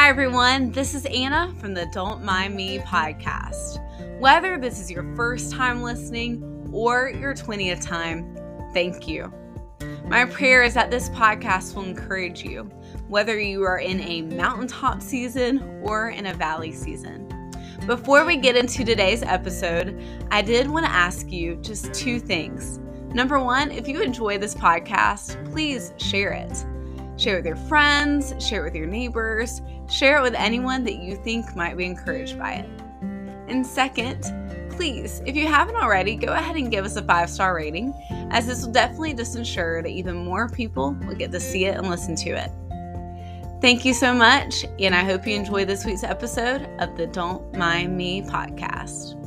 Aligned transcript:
Hi, 0.00 0.10
everyone. 0.10 0.70
This 0.70 0.94
is 0.94 1.06
Anna 1.06 1.52
from 1.58 1.74
the 1.74 1.86
Don't 1.86 2.22
Mind 2.22 2.54
Me 2.54 2.78
podcast. 2.78 3.80
Whether 4.20 4.56
this 4.56 4.78
is 4.78 4.88
your 4.88 5.02
first 5.16 5.50
time 5.50 5.82
listening 5.82 6.70
or 6.72 7.08
your 7.08 7.34
20th 7.34 7.84
time, 7.84 8.38
thank 8.72 9.08
you. 9.08 9.32
My 10.06 10.24
prayer 10.24 10.62
is 10.62 10.72
that 10.74 10.92
this 10.92 11.08
podcast 11.08 11.74
will 11.74 11.82
encourage 11.82 12.44
you, 12.44 12.70
whether 13.08 13.40
you 13.40 13.64
are 13.64 13.80
in 13.80 14.00
a 14.02 14.22
mountaintop 14.22 15.02
season 15.02 15.82
or 15.82 16.10
in 16.10 16.26
a 16.26 16.34
valley 16.34 16.70
season. 16.70 17.26
Before 17.84 18.24
we 18.24 18.36
get 18.36 18.54
into 18.54 18.84
today's 18.84 19.24
episode, 19.24 20.00
I 20.30 20.42
did 20.42 20.70
want 20.70 20.86
to 20.86 20.92
ask 20.92 21.32
you 21.32 21.56
just 21.56 21.92
two 21.92 22.20
things. 22.20 22.78
Number 23.14 23.40
one, 23.40 23.72
if 23.72 23.88
you 23.88 24.00
enjoy 24.00 24.38
this 24.38 24.54
podcast, 24.54 25.44
please 25.50 25.92
share 25.96 26.30
it. 26.30 26.64
Share 27.18 27.34
it 27.34 27.38
with 27.38 27.46
your 27.46 27.68
friends, 27.68 28.32
share 28.38 28.60
it 28.60 28.68
with 28.68 28.76
your 28.76 28.86
neighbors, 28.86 29.60
share 29.88 30.18
it 30.18 30.22
with 30.22 30.34
anyone 30.34 30.84
that 30.84 30.96
you 30.96 31.16
think 31.16 31.56
might 31.56 31.76
be 31.76 31.84
encouraged 31.84 32.38
by 32.38 32.54
it. 32.54 32.68
And 33.48 33.66
second, 33.66 34.22
please, 34.70 35.22
if 35.26 35.34
you 35.34 35.46
haven't 35.46 35.76
already, 35.76 36.14
go 36.16 36.32
ahead 36.32 36.56
and 36.56 36.70
give 36.70 36.84
us 36.84 36.96
a 36.96 37.02
five 37.02 37.30
star 37.30 37.54
rating, 37.54 37.94
as 38.30 38.46
this 38.46 38.64
will 38.64 38.72
definitely 38.72 39.14
just 39.14 39.36
ensure 39.36 39.82
that 39.82 39.88
even 39.88 40.24
more 40.24 40.48
people 40.48 40.92
will 41.06 41.14
get 41.14 41.32
to 41.32 41.40
see 41.40 41.64
it 41.64 41.76
and 41.76 41.88
listen 41.88 42.14
to 42.16 42.30
it. 42.30 42.50
Thank 43.60 43.84
you 43.84 43.92
so 43.92 44.14
much, 44.14 44.64
and 44.78 44.94
I 44.94 45.02
hope 45.02 45.26
you 45.26 45.34
enjoy 45.34 45.64
this 45.64 45.84
week's 45.84 46.04
episode 46.04 46.68
of 46.78 46.96
the 46.96 47.08
Don't 47.08 47.56
Mind 47.56 47.96
Me 47.96 48.22
podcast. 48.22 49.17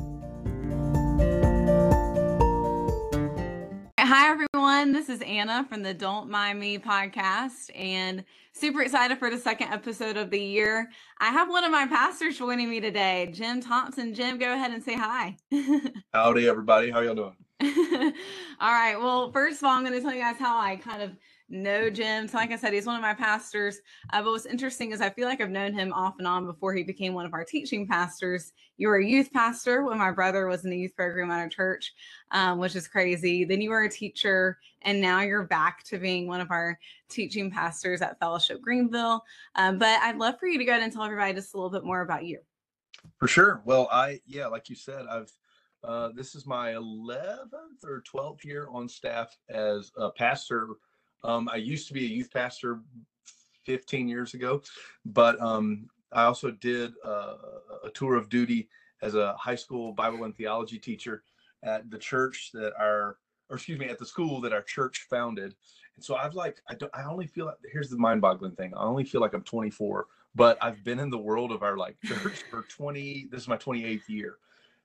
Hi, 4.14 4.28
everyone. 4.28 4.92
This 4.92 5.08
is 5.08 5.22
Anna 5.22 5.64
from 5.70 5.82
the 5.82 5.94
Don't 5.94 6.28
Mind 6.28 6.60
Me 6.60 6.76
podcast, 6.76 7.70
and 7.74 8.22
super 8.52 8.82
excited 8.82 9.16
for 9.16 9.30
the 9.30 9.38
second 9.38 9.72
episode 9.72 10.18
of 10.18 10.28
the 10.28 10.38
year. 10.38 10.90
I 11.18 11.30
have 11.30 11.48
one 11.48 11.64
of 11.64 11.72
my 11.72 11.86
pastors 11.86 12.36
joining 12.36 12.68
me 12.68 12.78
today, 12.78 13.30
Jim 13.32 13.62
Thompson. 13.62 14.12
Jim, 14.12 14.36
go 14.36 14.52
ahead 14.52 14.70
and 14.70 14.84
say 14.84 14.96
hi. 14.96 15.38
Howdy, 16.12 16.46
everybody. 16.46 16.90
How 16.90 17.00
y'all 17.00 17.14
doing? 17.14 17.36
all 18.60 18.70
right. 18.70 18.96
Well, 18.96 19.32
first 19.32 19.62
of 19.62 19.64
all, 19.64 19.70
I'm 19.70 19.82
going 19.82 19.94
to 19.94 20.02
tell 20.02 20.12
you 20.12 20.20
guys 20.20 20.36
how 20.38 20.58
I 20.58 20.76
kind 20.76 21.00
of 21.00 21.12
know 21.52 21.90
Jim. 21.90 22.26
So, 22.26 22.38
like 22.38 22.50
I 22.50 22.56
said, 22.56 22.72
he's 22.72 22.86
one 22.86 22.96
of 22.96 23.02
my 23.02 23.14
pastors. 23.14 23.78
Uh, 24.12 24.22
but 24.22 24.30
what's 24.32 24.46
interesting 24.46 24.90
is 24.90 25.00
I 25.00 25.10
feel 25.10 25.28
like 25.28 25.40
I've 25.40 25.50
known 25.50 25.74
him 25.74 25.92
off 25.92 26.14
and 26.18 26.26
on 26.26 26.46
before 26.46 26.74
he 26.74 26.82
became 26.82 27.12
one 27.14 27.26
of 27.26 27.34
our 27.34 27.44
teaching 27.44 27.86
pastors. 27.86 28.52
You 28.78 28.88
were 28.88 28.96
a 28.96 29.06
youth 29.06 29.32
pastor 29.32 29.84
when 29.84 29.98
my 29.98 30.10
brother 30.10 30.46
was 30.46 30.64
in 30.64 30.70
the 30.70 30.78
youth 30.78 30.96
program 30.96 31.30
at 31.30 31.38
our 31.38 31.48
church, 31.48 31.92
um, 32.30 32.58
which 32.58 32.74
is 32.74 32.88
crazy. 32.88 33.44
Then 33.44 33.60
you 33.60 33.70
were 33.70 33.82
a 33.82 33.90
teacher, 33.90 34.58
and 34.80 35.00
now 35.00 35.20
you're 35.20 35.44
back 35.44 35.84
to 35.84 35.98
being 35.98 36.26
one 36.26 36.40
of 36.40 36.50
our 36.50 36.78
teaching 37.08 37.50
pastors 37.50 38.00
at 38.00 38.18
Fellowship 38.18 38.60
Greenville. 38.62 39.22
Um, 39.54 39.78
but 39.78 40.00
I'd 40.00 40.18
love 40.18 40.40
for 40.40 40.46
you 40.46 40.58
to 40.58 40.64
go 40.64 40.72
ahead 40.72 40.82
and 40.82 40.92
tell 40.92 41.04
everybody 41.04 41.34
just 41.34 41.54
a 41.54 41.56
little 41.58 41.70
bit 41.70 41.84
more 41.84 42.00
about 42.00 42.24
you. 42.24 42.38
For 43.18 43.28
sure. 43.28 43.62
Well, 43.64 43.88
I, 43.92 44.20
yeah, 44.26 44.46
like 44.46 44.68
you 44.70 44.76
said, 44.76 45.06
I've, 45.06 45.32
uh, 45.84 46.10
this 46.14 46.34
is 46.34 46.46
my 46.46 46.72
11th 46.72 47.84
or 47.84 48.02
12th 48.02 48.44
year 48.44 48.68
on 48.70 48.88
staff 48.88 49.36
as 49.50 49.90
a 49.96 50.10
pastor 50.10 50.68
um, 51.24 51.48
I 51.52 51.56
used 51.56 51.88
to 51.88 51.94
be 51.94 52.04
a 52.04 52.08
youth 52.08 52.32
pastor 52.32 52.80
15 53.64 54.08
years 54.08 54.34
ago, 54.34 54.62
but 55.04 55.40
um, 55.40 55.88
I 56.12 56.24
also 56.24 56.50
did 56.50 56.92
uh, 57.04 57.34
a 57.84 57.90
tour 57.90 58.16
of 58.16 58.28
duty 58.28 58.68
as 59.02 59.14
a 59.14 59.34
high 59.34 59.54
school 59.54 59.92
Bible 59.92 60.24
and 60.24 60.36
theology 60.36 60.78
teacher 60.78 61.22
at 61.62 61.90
the 61.90 61.98
church 61.98 62.50
that 62.54 62.72
our, 62.78 63.16
or 63.50 63.56
excuse 63.56 63.78
me, 63.78 63.86
at 63.86 63.98
the 63.98 64.06
school 64.06 64.40
that 64.40 64.52
our 64.52 64.62
church 64.62 65.06
founded. 65.08 65.54
And 65.96 66.04
so 66.04 66.16
I've 66.16 66.34
like, 66.34 66.60
I 66.68 66.74
don't, 66.74 66.94
I 66.94 67.04
only 67.04 67.26
feel 67.26 67.46
like, 67.46 67.56
here's 67.70 67.90
the 67.90 67.98
mind 67.98 68.20
boggling 68.20 68.52
thing. 68.52 68.72
I 68.74 68.82
only 68.82 69.04
feel 69.04 69.20
like 69.20 69.34
I'm 69.34 69.42
24, 69.42 70.06
but 70.34 70.58
I've 70.60 70.82
been 70.84 70.98
in 70.98 71.10
the 71.10 71.18
world 71.18 71.52
of 71.52 71.62
our 71.62 71.76
like 71.76 71.96
church 72.04 72.42
for 72.50 72.62
20, 72.62 73.28
this 73.30 73.42
is 73.42 73.48
my 73.48 73.56
28th 73.56 74.08
year. 74.08 74.36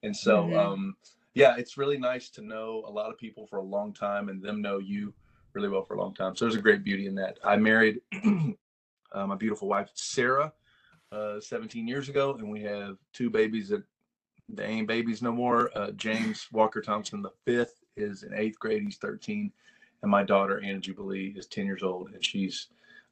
And 0.04 0.16
so, 0.16 0.46
mm-hmm. 0.46 0.58
um, 0.58 0.96
yeah, 1.34 1.56
it's 1.58 1.78
really 1.78 1.98
nice 1.98 2.30
to 2.31 2.42
know 2.42 2.84
a 2.88 2.92
lot 2.92 3.09
of 3.09 3.18
people 3.18 3.48
for 3.48 3.58
a 3.58 3.64
long 3.64 3.94
time 3.94 4.30
and 4.30 4.42
them 4.42 4.62
know 4.62 4.80
you 4.80 5.14
really 5.53 5.69
well 5.69 5.84
for 5.84 5.96
a 5.96 6.00
long 6.00 6.13
time. 6.13 6.35
So 6.35 6.46
there's 6.46 6.56
a 6.56 6.62
great 6.62 6.84
beauty 6.84 7.08
in 7.08 7.16
that. 7.16 7.40
I 7.44 7.56
married 7.58 8.02
uh, 9.12 9.28
my 9.28 9.35
beautiful 9.35 9.68
wife 9.68 9.90
Sara 9.94 10.53
uh, 11.12 11.40
17 11.40 11.88
years 11.88 12.09
ago, 12.09 12.35
and 12.35 12.50
we 12.50 12.62
have 12.63 12.97
two 13.13 13.30
babies 13.30 13.69
that 13.69 13.84
they 14.50 14.66
ain't 14.66 14.88
babies 14.88 15.22
no 15.22 15.31
more. 15.31 15.72
Uh, 15.75 15.91
James 15.91 16.47
Walker 16.52 16.81
Thompson, 16.81 17.22
the 17.22 17.31
fifth, 17.46 17.81
is 17.96 18.24
in 18.24 18.34
eighth 18.34 18.59
grade. 18.59 18.84
He's 18.84 18.97
13, 18.97 19.52
and 20.02 20.12
my 20.12 20.24
daughter 20.24 20.62
Anna 20.63 20.80
Jubilee 20.80 21.34
is 21.36 21.47
10 21.47 21.66
years 21.66 21.84
old, 21.84 22.12
and 22.12 22.24
she's 22.24 22.68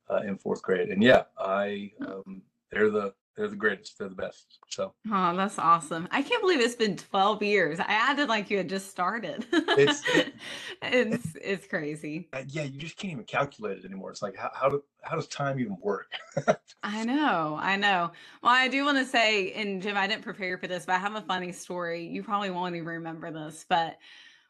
uh, 0.09 0.21
in 0.21 0.37
fourth 0.37 0.61
grade. 0.61 0.89
And 0.89 1.03
yeah, 1.03 1.23
I 1.37 1.91
um, 2.01 2.41
they're 2.71 2.91
the 2.91 3.13
they're 3.35 3.49
the 3.49 3.55
greatest. 3.55 3.97
They're 3.97 4.07
the 4.07 4.15
best. 4.15 4.59
So. 4.69 4.93
Oh, 5.11 5.35
that's 5.35 5.59
awesome! 5.59 6.07
I 6.11 6.21
can't 6.21 6.41
believe 6.41 6.61
it's 6.61 6.75
been 6.75 6.95
twelve 6.95 7.43
years. 7.43 7.79
I 7.79 7.85
acted 7.87 8.29
like 8.29 8.49
you 8.49 8.57
had 8.57 8.69
just 8.69 8.89
started. 8.89 9.45
It's 9.51 10.01
it, 10.15 10.33
it's 10.81 11.27
it's 11.41 11.67
crazy. 11.67 12.29
Uh, 12.31 12.43
yeah, 12.47 12.63
you 12.63 12.79
just 12.79 12.97
can't 12.97 13.11
even 13.11 13.25
calculate 13.25 13.79
it 13.79 13.85
anymore. 13.85 14.11
It's 14.11 14.21
like 14.21 14.37
how 14.37 14.51
how 14.53 14.69
do 14.69 14.83
how 15.01 15.15
does 15.15 15.27
time 15.27 15.59
even 15.59 15.77
work? 15.81 16.11
I 16.83 17.03
know, 17.03 17.57
I 17.61 17.75
know. 17.75 18.11
Well, 18.41 18.53
I 18.53 18.67
do 18.67 18.85
want 18.85 18.97
to 18.99 19.05
say, 19.05 19.51
and 19.53 19.81
Jim, 19.81 19.97
I 19.97 20.07
didn't 20.07 20.23
prepare 20.23 20.57
for 20.57 20.67
this, 20.67 20.85
but 20.85 20.93
I 20.93 20.99
have 20.99 21.15
a 21.15 21.21
funny 21.21 21.51
story. 21.51 22.07
You 22.07 22.23
probably 22.23 22.51
won't 22.51 22.75
even 22.75 22.87
remember 22.87 23.31
this, 23.31 23.65
but 23.67 23.97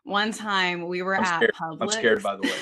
one 0.04 0.32
time 0.32 0.88
we 0.88 1.02
were 1.02 1.16
I'm 1.16 1.24
at 1.24 1.38
scared. 1.38 1.54
Publix. 1.60 1.78
I'm 1.82 1.90
scared, 1.90 2.24
by 2.24 2.36
the 2.36 2.44
way. 2.44 2.54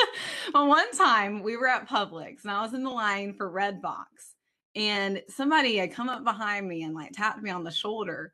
well, 0.54 0.68
one 0.68 0.92
time 0.92 1.42
we 1.42 1.56
were 1.56 1.68
at 1.68 1.88
Publix, 1.88 2.42
and 2.42 2.50
I 2.50 2.60
was 2.60 2.74
in 2.74 2.84
the 2.84 2.90
line 2.90 3.32
for 3.32 3.50
Redbox 3.50 4.29
and 4.74 5.22
somebody 5.28 5.76
had 5.76 5.92
come 5.92 6.08
up 6.08 6.24
behind 6.24 6.68
me 6.68 6.82
and 6.82 6.94
like 6.94 7.12
tapped 7.12 7.42
me 7.42 7.50
on 7.50 7.64
the 7.64 7.70
shoulder. 7.70 8.32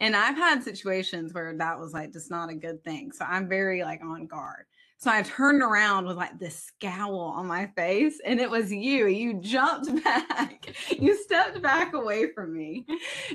And 0.00 0.14
I've 0.14 0.36
had 0.36 0.62
situations 0.62 1.34
where 1.34 1.56
that 1.56 1.78
was 1.78 1.92
like 1.92 2.12
just 2.12 2.30
not 2.30 2.50
a 2.50 2.54
good 2.54 2.84
thing. 2.84 3.10
So 3.12 3.24
I'm 3.24 3.48
very 3.48 3.82
like 3.82 4.02
on 4.02 4.26
guard. 4.26 4.66
So 5.00 5.12
I 5.12 5.22
turned 5.22 5.62
around 5.62 6.06
with 6.06 6.16
like 6.16 6.40
this 6.40 6.64
scowl 6.64 7.32
on 7.36 7.46
my 7.46 7.66
face, 7.76 8.20
and 8.24 8.40
it 8.40 8.50
was 8.50 8.72
you. 8.72 9.06
You 9.06 9.34
jumped 9.34 10.02
back, 10.04 10.74
you 10.90 11.16
stepped 11.16 11.62
back 11.62 11.94
away 11.94 12.32
from 12.32 12.52
me, 12.52 12.84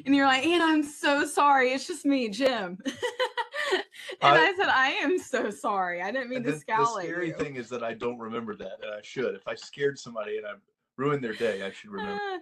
and 0.06 0.14
you're 0.14 0.26
like, 0.26 0.46
Anna, 0.46 0.66
I'm 0.66 0.84
so 0.84 1.26
sorry. 1.26 1.72
It's 1.72 1.88
just 1.88 2.06
me, 2.06 2.28
Jim. 2.28 2.78
and 2.86 3.84
I, 4.22 4.48
I, 4.48 4.54
said, 4.58 4.68
I 4.68 4.90
am 5.02 5.18
so 5.18 5.50
sorry. 5.50 6.02
I 6.02 6.12
didn't 6.12 6.30
mean 6.30 6.44
to 6.44 6.60
scowl 6.60 7.00
at 7.00 7.06
you. 7.06 7.12
The 7.12 7.16
scary 7.16 7.32
thing 7.32 7.56
is 7.56 7.70
that 7.70 7.82
I 7.82 7.94
don't 7.94 8.20
remember 8.20 8.58
that, 8.58 8.80
and 8.84 8.94
I 8.94 9.00
should. 9.02 9.34
If 9.34 9.48
I 9.48 9.56
scared 9.56 9.98
somebody 9.98 10.36
and 10.36 10.46
I'm 10.46 10.60
ruin 10.98 11.22
their 11.22 11.34
day. 11.34 11.62
I 11.64 11.72
should 11.72 11.92
remember. 11.92 12.14
Uh, 12.14 12.40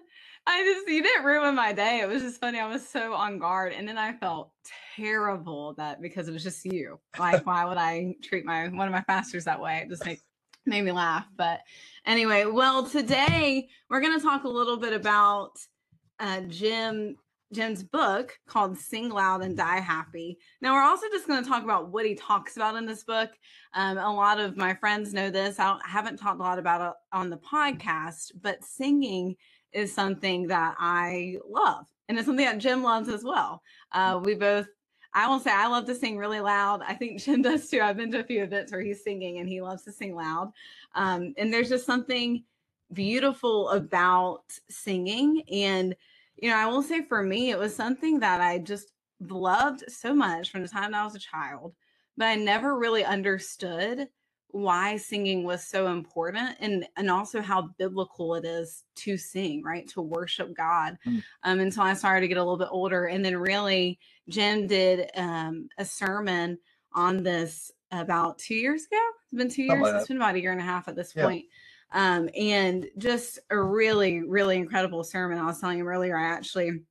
I 0.47 0.63
just 0.63 0.87
you 0.87 1.03
didn't 1.03 1.25
ruin 1.25 1.55
my 1.55 1.71
day. 1.71 1.99
It 2.01 2.07
was 2.07 2.21
just 2.21 2.39
funny. 2.39 2.59
I 2.59 2.67
was 2.67 2.87
so 2.87 3.13
on 3.13 3.37
guard, 3.37 3.73
and 3.73 3.87
then 3.87 3.97
I 3.97 4.13
felt 4.13 4.51
terrible 4.95 5.73
that 5.77 6.01
because 6.01 6.27
it 6.27 6.31
was 6.31 6.43
just 6.43 6.65
you. 6.65 6.99
Like, 7.19 7.45
why 7.45 7.65
would 7.65 7.77
I 7.77 8.15
treat 8.23 8.45
my 8.45 8.67
one 8.67 8.87
of 8.87 8.93
my 8.93 9.03
pastors 9.07 9.45
that 9.45 9.61
way? 9.61 9.81
It 9.83 9.89
just 9.89 10.05
made 10.05 10.19
made 10.65 10.83
me 10.83 10.91
laugh. 10.91 11.27
But 11.35 11.61
anyway, 12.05 12.45
well, 12.45 12.87
today 12.87 13.69
we're 13.89 14.01
going 14.01 14.17
to 14.17 14.23
talk 14.23 14.43
a 14.43 14.49
little 14.49 14.77
bit 14.77 14.93
about 14.93 15.51
uh, 16.19 16.41
Jim 16.41 17.15
Jim's 17.53 17.83
book 17.83 18.37
called 18.47 18.77
Sing 18.77 19.09
Loud 19.09 19.41
and 19.43 19.57
Die 19.57 19.79
Happy. 19.79 20.37
Now, 20.61 20.73
we're 20.73 20.83
also 20.83 21.07
just 21.11 21.27
going 21.27 21.43
to 21.43 21.49
talk 21.49 21.63
about 21.63 21.89
what 21.89 22.05
he 22.05 22.15
talks 22.15 22.55
about 22.55 22.75
in 22.75 22.85
this 22.85 23.03
book. 23.03 23.29
Um, 23.73 23.97
a 23.97 24.13
lot 24.13 24.39
of 24.39 24.57
my 24.57 24.73
friends 24.73 25.13
know 25.13 25.29
this. 25.29 25.59
I, 25.59 25.71
I 25.71 25.89
haven't 25.89 26.17
talked 26.17 26.39
a 26.39 26.43
lot 26.43 26.59
about 26.59 26.81
it 26.81 26.93
on 27.11 27.29
the 27.29 27.37
podcast, 27.37 28.31
but 28.41 28.63
singing 28.63 29.35
is 29.73 29.93
something 29.93 30.47
that 30.47 30.75
I 30.79 31.37
love. 31.49 31.87
And 32.07 32.17
it's 32.17 32.25
something 32.25 32.45
that 32.45 32.57
Jim 32.57 32.83
loves 32.83 33.09
as 33.09 33.23
well. 33.23 33.61
Uh, 33.91 34.19
we 34.23 34.35
both, 34.35 34.67
I 35.13 35.27
will 35.27 35.39
say, 35.39 35.51
I 35.51 35.67
love 35.67 35.85
to 35.85 35.95
sing 35.95 36.17
really 36.17 36.39
loud. 36.39 36.81
I 36.87 36.93
think 36.93 37.21
Jim 37.21 37.41
does 37.41 37.69
too. 37.69 37.81
I've 37.81 37.97
been 37.97 38.11
to 38.11 38.19
a 38.19 38.23
few 38.23 38.43
events 38.43 38.71
where 38.71 38.81
he's 38.81 39.03
singing 39.03 39.39
and 39.39 39.47
he 39.47 39.61
loves 39.61 39.83
to 39.83 39.91
sing 39.91 40.15
loud. 40.15 40.51
Um, 40.95 41.33
and 41.37 41.53
there's 41.53 41.69
just 41.69 41.85
something 41.85 42.43
beautiful 42.93 43.69
about 43.69 44.43
singing. 44.69 45.43
And 45.51 45.95
you 46.41 46.49
know, 46.49 46.57
I 46.57 46.65
will 46.65 46.81
say 46.81 47.03
for 47.03 47.23
me, 47.23 47.51
it 47.51 47.59
was 47.59 47.75
something 47.75 48.19
that 48.19 48.41
I 48.41 48.57
just 48.57 48.91
loved 49.19 49.83
so 49.87 50.13
much 50.13 50.51
from 50.51 50.63
the 50.63 50.67
time 50.67 50.93
I 50.93 51.05
was 51.05 51.15
a 51.15 51.19
child, 51.19 51.75
but 52.17 52.25
I 52.25 52.35
never 52.35 52.77
really 52.77 53.05
understood 53.05 54.07
why 54.53 54.97
singing 54.97 55.43
was 55.43 55.65
so 55.65 55.87
important 55.87 56.57
and 56.59 56.85
and 56.97 57.09
also 57.09 57.41
how 57.41 57.69
biblical 57.77 58.35
it 58.35 58.43
is 58.43 58.83
to 58.95 59.17
sing 59.17 59.63
right 59.63 59.87
to 59.87 60.01
worship 60.01 60.53
god 60.55 60.97
mm. 61.07 61.23
um 61.43 61.61
until 61.61 61.83
i 61.83 61.93
started 61.93 62.19
to 62.21 62.27
get 62.27 62.37
a 62.37 62.43
little 62.43 62.57
bit 62.57 62.67
older 62.69 63.05
and 63.05 63.23
then 63.23 63.37
really 63.37 63.97
jim 64.27 64.67
did 64.67 65.09
um 65.15 65.69
a 65.77 65.85
sermon 65.85 66.57
on 66.93 67.23
this 67.23 67.71
about 67.91 68.37
two 68.39 68.55
years 68.55 68.83
ago 68.85 68.99
it's 69.23 69.37
been 69.37 69.49
two 69.49 69.63
years 69.63 69.81
like 69.81 69.95
it's 69.95 70.09
been 70.09 70.17
about 70.17 70.35
a 70.35 70.41
year 70.41 70.51
and 70.51 70.59
a 70.61 70.65
half 70.65 70.87
at 70.89 70.97
this 70.97 71.13
yeah. 71.15 71.23
point 71.23 71.45
um, 71.91 72.29
and 72.35 72.87
just 72.97 73.39
a 73.49 73.61
really, 73.61 74.21
really 74.23 74.57
incredible 74.57 75.03
sermon. 75.03 75.37
I 75.37 75.45
was 75.45 75.59
telling 75.59 75.79
him 75.79 75.87
earlier, 75.87 76.17
I 76.17 76.27
actually 76.27 76.81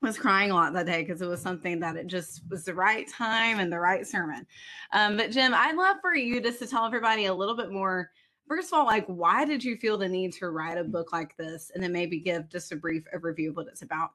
was 0.00 0.16
crying 0.16 0.50
a 0.50 0.54
lot 0.54 0.72
that 0.74 0.86
day 0.86 1.02
because 1.02 1.22
it 1.22 1.28
was 1.28 1.42
something 1.42 1.80
that 1.80 1.96
it 1.96 2.06
just 2.06 2.42
was 2.48 2.64
the 2.64 2.74
right 2.74 3.08
time 3.08 3.58
and 3.58 3.72
the 3.72 3.80
right 3.80 4.06
sermon. 4.06 4.46
Um, 4.92 5.16
but 5.16 5.30
Jim, 5.30 5.52
I'd 5.54 5.76
love 5.76 5.96
for 6.00 6.14
you 6.14 6.40
just 6.40 6.60
to 6.60 6.66
tell 6.66 6.84
everybody 6.84 7.26
a 7.26 7.34
little 7.34 7.56
bit 7.56 7.72
more 7.72 8.10
first 8.48 8.72
of 8.72 8.78
all, 8.78 8.86
like, 8.86 9.06
why 9.06 9.44
did 9.44 9.62
you 9.62 9.76
feel 9.76 9.98
the 9.98 10.08
need 10.08 10.32
to 10.32 10.48
write 10.48 10.78
a 10.78 10.84
book 10.84 11.12
like 11.12 11.36
this? 11.36 11.70
And 11.74 11.82
then 11.82 11.92
maybe 11.92 12.18
give 12.18 12.48
just 12.48 12.72
a 12.72 12.76
brief 12.76 13.04
overview 13.14 13.50
of 13.50 13.56
what 13.56 13.68
it's 13.68 13.82
about. 13.82 14.10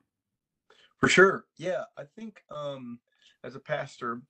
For 0.98 1.08
sure. 1.08 1.46
Yeah. 1.58 1.84
I 1.98 2.04
think 2.04 2.44
um, 2.50 3.00
as 3.44 3.56
a 3.56 3.60
pastor 3.60 4.22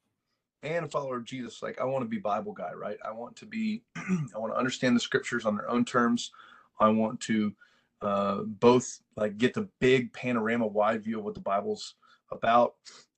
and 0.64 0.86
a 0.86 0.90
follower 0.90 1.18
of 1.18 1.26
Jesus, 1.26 1.62
like, 1.62 1.80
I 1.80 1.86
want 1.86 2.04
to 2.04 2.10
be 2.10 2.18
Bible 2.18 2.54
guy, 2.54 2.74
right? 2.74 2.98
I 3.06 3.12
want 3.12 3.36
to 3.38 3.46
be, 3.46 3.84
I 3.96 4.38
want 4.38 4.54
to 4.54 4.58
understand 4.58 4.96
the 4.96 5.02
scriptures 5.02 5.46
on 5.46 5.56
their 5.56 5.70
own 5.70 5.86
terms. 5.86 6.32
I 6.80 6.90
want 6.90 7.20
to 7.22 7.54
uh, 8.02 8.42
both 8.44 9.00
like 9.16 9.38
get 9.38 9.54
the 9.54 9.70
big 9.80 10.12
panorama 10.14 10.68
wide 10.68 11.04
view 11.04 11.20
of 11.20 11.26
what 11.26 11.36
the 11.36 11.40
Bible's 11.40 11.96
about 12.32 12.76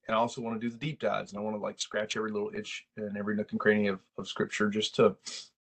and 0.07 0.15
I 0.15 0.19
also 0.19 0.41
want 0.41 0.59
to 0.59 0.65
do 0.65 0.71
the 0.71 0.77
deep 0.77 0.99
dives 0.99 1.31
and 1.31 1.39
I 1.39 1.43
want 1.43 1.55
to 1.55 1.61
like 1.61 1.79
scratch 1.79 2.15
every 2.15 2.31
little 2.31 2.51
itch 2.53 2.85
and 2.97 3.17
every 3.17 3.35
nook 3.35 3.51
and 3.51 3.59
cranny 3.59 3.87
of, 3.87 3.99
of 4.17 4.27
scripture 4.27 4.69
just 4.69 4.95
to 4.95 5.15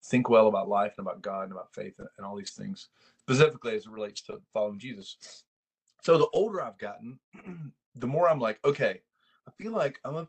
think 0.05 0.29
well 0.29 0.47
about 0.47 0.67
life 0.67 0.93
and 0.97 1.07
about 1.07 1.21
God 1.21 1.43
and 1.43 1.51
about 1.53 1.73
faith 1.73 1.93
and, 1.99 2.07
and 2.17 2.25
all 2.25 2.35
these 2.35 2.51
things, 2.51 2.89
specifically 3.19 3.75
as 3.75 3.85
it 3.85 3.91
relates 3.91 4.21
to 4.23 4.41
following 4.53 4.79
Jesus. 4.79 5.17
So 6.01 6.17
the 6.17 6.27
older 6.33 6.61
I've 6.61 6.77
gotten, 6.77 7.19
the 7.95 8.07
more 8.07 8.29
I'm 8.29 8.39
like, 8.39 8.59
okay, 8.65 9.01
I 9.47 9.51
feel 9.51 9.71
like 9.71 9.99
I'm 10.03 10.15
a 10.15 10.27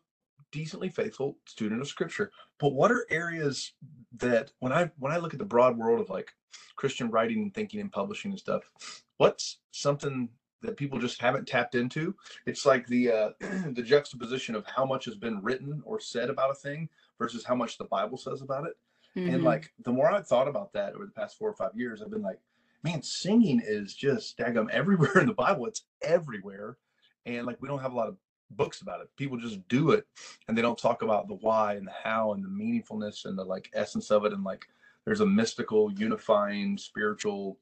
decently 0.54 0.88
faithful 0.88 1.36
student 1.46 1.80
of 1.80 1.88
scripture. 1.88 2.30
But 2.60 2.72
what 2.72 2.92
are 2.92 3.06
areas 3.10 3.72
that 4.18 4.52
when 4.60 4.72
I 4.72 4.90
when 4.98 5.12
I 5.12 5.18
look 5.18 5.34
at 5.34 5.38
the 5.38 5.44
broad 5.44 5.76
world 5.76 6.00
of 6.00 6.08
like 6.08 6.32
Christian 6.76 7.10
writing 7.10 7.42
and 7.42 7.52
thinking 7.52 7.80
and 7.80 7.92
publishing 7.92 8.30
and 8.30 8.40
stuff, 8.40 8.70
what's 9.18 9.58
something 9.72 10.28
that 10.62 10.76
people 10.78 10.98
just 10.98 11.20
haven't 11.20 11.46
tapped 11.46 11.74
into. 11.74 12.14
It's 12.46 12.64
like 12.64 12.86
the 12.86 13.10
uh, 13.10 13.30
the 13.72 13.82
juxtaposition 13.82 14.54
of 14.54 14.64
how 14.66 14.86
much 14.86 15.04
has 15.04 15.16
been 15.16 15.42
written 15.42 15.82
or 15.84 16.00
said 16.00 16.30
about 16.30 16.50
a 16.50 16.54
thing 16.54 16.88
versus 17.18 17.44
how 17.44 17.54
much 17.54 17.76
the 17.76 17.84
Bible 17.84 18.16
says 18.16 18.40
about 18.40 18.66
it. 18.66 18.76
Mm-hmm. 19.18 19.34
And 19.34 19.44
like 19.44 19.72
the 19.84 19.92
more 19.92 20.10
I've 20.10 20.26
thought 20.26 20.48
about 20.48 20.72
that 20.72 20.94
over 20.94 21.04
the 21.04 21.12
past 21.12 21.36
four 21.36 21.50
or 21.50 21.54
five 21.54 21.72
years, 21.74 22.00
I've 22.00 22.10
been 22.10 22.22
like, 22.22 22.40
man, 22.82 23.02
singing 23.02 23.60
is 23.62 23.94
just 23.94 24.38
daggum 24.38 24.70
everywhere 24.70 25.18
in 25.20 25.26
the 25.26 25.34
Bible. 25.34 25.66
It's 25.66 25.84
everywhere, 26.00 26.78
and 27.26 27.44
like 27.46 27.60
we 27.60 27.68
don't 27.68 27.82
have 27.82 27.92
a 27.92 27.96
lot 27.96 28.08
of 28.08 28.16
books 28.56 28.82
about 28.82 29.00
it. 29.00 29.08
People 29.16 29.36
just 29.36 29.66
do 29.68 29.90
it, 29.90 30.06
and 30.48 30.56
they 30.56 30.62
don't 30.62 30.78
talk 30.78 31.02
about 31.02 31.28
the 31.28 31.34
why 31.34 31.74
and 31.74 31.86
the 31.86 31.92
how 31.92 32.32
and 32.32 32.44
the 32.44 32.48
meaningfulness 32.48 33.24
and 33.24 33.38
the 33.38 33.44
like 33.44 33.70
essence 33.74 34.10
of 34.10 34.24
it. 34.24 34.32
And 34.32 34.44
like 34.44 34.66
there's 35.04 35.20
a 35.20 35.26
mystical, 35.26 35.92
unifying, 35.92 36.78
spiritual 36.78 37.58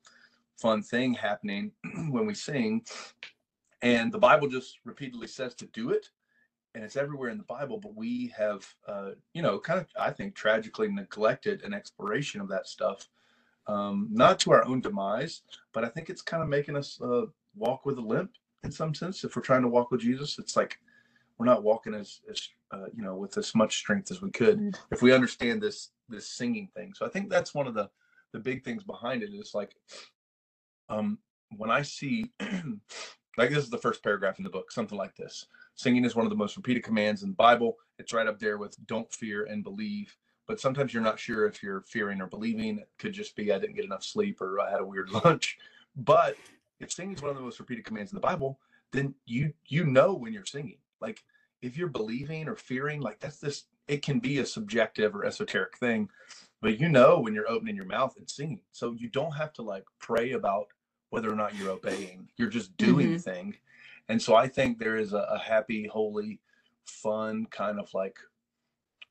fun 0.58 0.82
thing 0.82 1.14
happening 1.14 1.72
when 2.10 2.26
we 2.26 2.34
sing. 2.34 2.84
And 3.82 4.12
the 4.12 4.18
Bible 4.18 4.48
just 4.48 4.78
repeatedly 4.84 5.26
says 5.26 5.54
to 5.56 5.66
do 5.66 5.90
it. 5.90 6.08
And 6.74 6.82
it's 6.82 6.96
everywhere 6.96 7.28
in 7.28 7.36
the 7.36 7.44
Bible, 7.44 7.78
but 7.78 7.94
we 7.94 8.32
have, 8.36 8.66
uh, 8.88 9.10
you 9.34 9.42
know, 9.42 9.58
kind 9.58 9.78
of, 9.78 9.86
I 9.98 10.10
think, 10.10 10.34
tragically 10.34 10.88
neglected 10.88 11.62
an 11.64 11.74
exploration 11.74 12.40
of 12.40 12.48
that 12.48 12.66
stuff. 12.66 13.10
Um, 13.66 14.08
not 14.10 14.40
to 14.40 14.52
our 14.52 14.64
own 14.64 14.80
demise, 14.80 15.42
but 15.72 15.84
I 15.84 15.88
think 15.88 16.08
it's 16.08 16.22
kind 16.22 16.42
of 16.42 16.48
making 16.48 16.76
us 16.76 16.98
uh, 17.02 17.26
walk 17.54 17.84
with 17.84 17.98
a 17.98 18.00
limp 18.00 18.30
in 18.64 18.72
some 18.72 18.94
sense. 18.94 19.22
If 19.22 19.36
we're 19.36 19.42
trying 19.42 19.62
to 19.62 19.68
walk 19.68 19.90
with 19.90 20.00
Jesus, 20.00 20.38
it's 20.38 20.56
like 20.56 20.78
we're 21.42 21.52
not 21.52 21.64
walking 21.64 21.92
as, 21.92 22.20
as 22.30 22.48
uh, 22.70 22.86
you 22.94 23.02
know, 23.02 23.16
with 23.16 23.36
as 23.36 23.52
much 23.52 23.76
strength 23.76 24.12
as 24.12 24.22
we 24.22 24.30
could 24.30 24.60
mm. 24.60 24.74
if 24.92 25.02
we 25.02 25.12
understand 25.12 25.60
this 25.60 25.90
this 26.08 26.28
singing 26.28 26.68
thing. 26.76 26.92
So 26.94 27.04
I 27.04 27.08
think 27.08 27.28
that's 27.28 27.52
one 27.52 27.66
of 27.66 27.74
the 27.74 27.90
the 28.32 28.38
big 28.38 28.62
things 28.62 28.84
behind 28.84 29.24
it 29.24 29.30
is 29.34 29.50
like 29.52 29.74
um, 30.88 31.18
when 31.56 31.68
I 31.68 31.82
see, 31.82 32.30
like 33.36 33.50
this 33.50 33.64
is 33.64 33.70
the 33.70 33.78
first 33.78 34.04
paragraph 34.04 34.38
in 34.38 34.44
the 34.44 34.50
book, 34.50 34.70
something 34.70 34.96
like 34.96 35.16
this. 35.16 35.46
Singing 35.74 36.04
is 36.04 36.14
one 36.14 36.24
of 36.24 36.30
the 36.30 36.36
most 36.36 36.56
repeated 36.56 36.84
commands 36.84 37.24
in 37.24 37.30
the 37.30 37.34
Bible. 37.34 37.76
It's 37.98 38.12
right 38.12 38.28
up 38.28 38.38
there 38.38 38.58
with 38.58 38.76
don't 38.86 39.12
fear 39.12 39.44
and 39.46 39.64
believe. 39.64 40.16
But 40.46 40.60
sometimes 40.60 40.94
you're 40.94 41.02
not 41.02 41.18
sure 41.18 41.46
if 41.48 41.60
you're 41.60 41.82
fearing 41.82 42.20
or 42.20 42.28
believing. 42.28 42.78
It 42.78 42.88
could 42.98 43.14
just 43.14 43.34
be 43.34 43.52
I 43.52 43.58
didn't 43.58 43.74
get 43.74 43.84
enough 43.84 44.04
sleep 44.04 44.40
or 44.40 44.60
I 44.60 44.70
had 44.70 44.80
a 44.80 44.86
weird 44.86 45.10
lunch. 45.24 45.58
But 45.96 46.36
if 46.78 46.92
singing 46.92 47.16
is 47.16 47.22
one 47.22 47.30
of 47.30 47.36
the 47.36 47.42
most 47.42 47.58
repeated 47.58 47.84
commands 47.84 48.12
in 48.12 48.16
the 48.16 48.20
Bible, 48.20 48.60
then 48.92 49.16
you 49.26 49.52
you 49.66 49.86
know 49.86 50.14
when 50.14 50.32
you're 50.32 50.44
singing. 50.44 50.78
Like 51.00 51.24
if 51.62 51.76
you're 51.76 51.88
believing 51.88 52.49
or 52.49 52.56
fearing, 52.56 53.00
like 53.00 53.20
that's 53.20 53.38
this. 53.38 53.64
It 53.88 54.03
can 54.03 54.20
be 54.20 54.38
a 54.38 54.47
subjective 54.47 55.14
or 55.14 55.25
esoteric 55.25 55.76
thing, 55.76 56.09
but 56.61 56.79
you 56.79 56.88
know 56.88 57.19
when 57.19 57.35
you're 57.35 57.50
opening 57.50 57.75
your 57.75 57.85
mouth 57.85 58.14
and 58.17 58.31
singing. 58.31 58.61
So 58.70 58.93
you 58.93 59.09
don't 59.09 59.32
have 59.32 59.53
to 59.55 59.62
like 59.62 59.85
pray 59.99 60.32
about 60.32 60.69
whether 61.11 61.31
or 61.31 61.35
not 61.35 61.55
you're 61.56 61.70
obeying. 61.70 62.29
You're 62.37 62.49
just 62.49 62.76
doing 62.76 63.06
mm-hmm. 63.06 63.12
the 63.14 63.19
thing. 63.19 63.55
And 64.09 64.20
so 64.20 64.35
I 64.35 64.49
think 64.49 64.79
there 64.79 64.97
is 64.97 65.12
a, 65.12 65.26
a, 65.31 65.38
happy, 65.38 65.87
holy, 65.87 66.41
fun 66.85 67.47
kind 67.50 67.79
of 67.79 67.93
like 67.93 68.17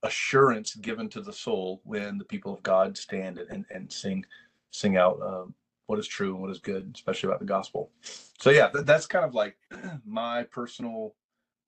assurance 0.04 0.76
given 0.76 1.10
to 1.10 1.22
the 1.22 1.34
soul 1.34 1.82
when 1.84 2.18
the 2.18 2.26
people 2.26 2.54
of 2.54 2.64
God 2.64 2.98
stand 2.98 3.38
and, 3.38 3.66
and 3.70 3.92
sing 3.92 4.26
sing 4.72 4.98
out 4.98 5.20
um, 5.22 5.54
what 5.86 6.00
is 6.00 6.08
true 6.08 6.34
and 6.34 6.42
what 6.42 6.52
is 6.52 6.60
good, 6.60 6.92
especially 6.96 7.28
about 7.28 7.40
the 7.40 7.46
gospel. 7.46 7.92
So 8.40 8.50
yeah, 8.50 8.70
th- 8.70 8.86
that's 8.86 9.06
kind 9.06 9.26
of 9.26 9.34
like 9.34 9.58
my 10.06 10.44
personal 10.44 11.14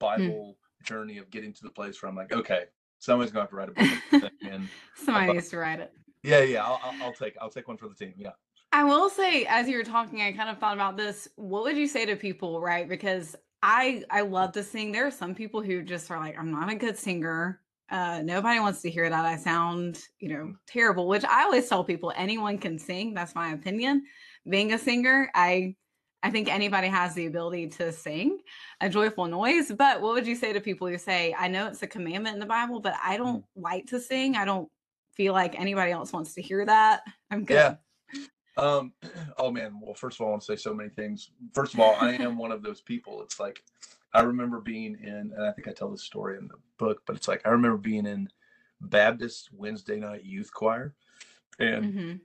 hmm. 0.00 0.06
Bible. 0.06 0.56
Journey 0.84 1.18
of 1.18 1.30
getting 1.30 1.52
to 1.52 1.62
the 1.62 1.70
place 1.70 2.00
where 2.00 2.08
I'm 2.08 2.16
like, 2.16 2.32
okay, 2.32 2.64
somebody's 2.98 3.32
going 3.32 3.46
to 3.46 3.56
have 3.56 3.68
to 3.68 3.72
write 3.72 3.90
a 4.12 4.18
book. 4.20 4.32
and 4.50 4.68
Somebody 4.96 5.32
needs 5.32 5.48
to 5.50 5.58
write 5.58 5.80
it. 5.80 5.92
Yeah, 6.22 6.40
yeah, 6.40 6.64
I'll, 6.64 6.80
I'll, 6.82 7.02
I'll 7.02 7.12
take 7.12 7.36
I'll 7.40 7.50
take 7.50 7.68
one 7.68 7.76
for 7.76 7.88
the 7.88 7.94
team. 7.94 8.14
Yeah. 8.16 8.30
I 8.72 8.82
will 8.82 9.08
say, 9.08 9.44
as 9.44 9.68
you 9.68 9.76
were 9.76 9.84
talking, 9.84 10.20
I 10.22 10.32
kind 10.32 10.48
of 10.48 10.58
thought 10.58 10.74
about 10.74 10.96
this. 10.96 11.28
What 11.36 11.62
would 11.64 11.76
you 11.76 11.86
say 11.86 12.06
to 12.06 12.16
people, 12.16 12.60
right? 12.60 12.88
Because 12.88 13.36
I 13.62 14.04
I 14.10 14.22
love 14.22 14.52
to 14.52 14.62
sing. 14.62 14.90
There 14.90 15.06
are 15.06 15.10
some 15.10 15.34
people 15.34 15.62
who 15.62 15.82
just 15.82 16.10
are 16.10 16.18
like, 16.18 16.38
I'm 16.38 16.50
not 16.50 16.70
a 16.70 16.74
good 16.74 16.98
singer. 16.98 17.60
Uh, 17.90 18.22
nobody 18.22 18.58
wants 18.58 18.80
to 18.82 18.90
hear 18.90 19.08
that. 19.08 19.24
I 19.24 19.36
sound, 19.36 20.00
you 20.18 20.30
know, 20.30 20.54
terrible. 20.66 21.06
Which 21.06 21.24
I 21.24 21.44
always 21.44 21.68
tell 21.68 21.84
people, 21.84 22.12
anyone 22.16 22.58
can 22.58 22.78
sing. 22.78 23.14
That's 23.14 23.34
my 23.34 23.52
opinion. 23.52 24.04
Being 24.48 24.72
a 24.72 24.78
singer, 24.78 25.30
I 25.34 25.76
I 26.24 26.30
think 26.30 26.52
anybody 26.52 26.88
has 26.88 27.12
the 27.14 27.26
ability 27.26 27.68
to 27.68 27.92
sing 27.92 28.38
a 28.80 28.88
joyful 28.88 29.26
noise. 29.26 29.70
But 29.70 30.00
what 30.00 30.14
would 30.14 30.26
you 30.26 30.34
say 30.34 30.54
to 30.54 30.60
people 30.60 30.88
who 30.88 30.96
say, 30.96 31.36
I 31.38 31.48
know 31.48 31.66
it's 31.66 31.82
a 31.82 31.86
commandment 31.86 32.32
in 32.32 32.40
the 32.40 32.46
Bible, 32.46 32.80
but 32.80 32.94
I 33.04 33.18
don't 33.18 33.42
mm. 33.42 33.62
like 33.62 33.86
to 33.88 34.00
sing. 34.00 34.34
I 34.34 34.46
don't 34.46 34.70
feel 35.12 35.34
like 35.34 35.60
anybody 35.60 35.92
else 35.92 36.14
wants 36.14 36.32
to 36.34 36.42
hear 36.42 36.64
that. 36.64 37.02
I'm 37.30 37.44
good. 37.44 37.54
Yeah. 37.54 37.74
Um, 38.56 38.94
oh 39.38 39.50
man. 39.50 39.78
Well, 39.82 39.94
first 39.94 40.16
of 40.16 40.22
all, 40.22 40.28
I 40.28 40.30
want 40.30 40.42
to 40.42 40.46
say 40.46 40.56
so 40.56 40.72
many 40.72 40.88
things. 40.88 41.30
First 41.52 41.74
of 41.74 41.80
all, 41.80 41.94
I 42.00 42.12
am 42.20 42.38
one 42.38 42.52
of 42.52 42.62
those 42.62 42.80
people. 42.80 43.20
It's 43.22 43.38
like 43.38 43.62
I 44.14 44.22
remember 44.22 44.60
being 44.60 44.96
in, 45.02 45.30
and 45.36 45.44
I 45.44 45.52
think 45.52 45.68
I 45.68 45.72
tell 45.72 45.90
this 45.90 46.04
story 46.04 46.38
in 46.38 46.48
the 46.48 46.58
book, 46.78 47.02
but 47.06 47.16
it's 47.16 47.28
like 47.28 47.42
I 47.44 47.50
remember 47.50 47.76
being 47.76 48.06
in 48.06 48.30
Baptist 48.80 49.50
Wednesday 49.52 50.00
night 50.00 50.24
youth 50.24 50.50
choir, 50.54 50.94
and 51.58 51.84
mm-hmm. 51.84 52.16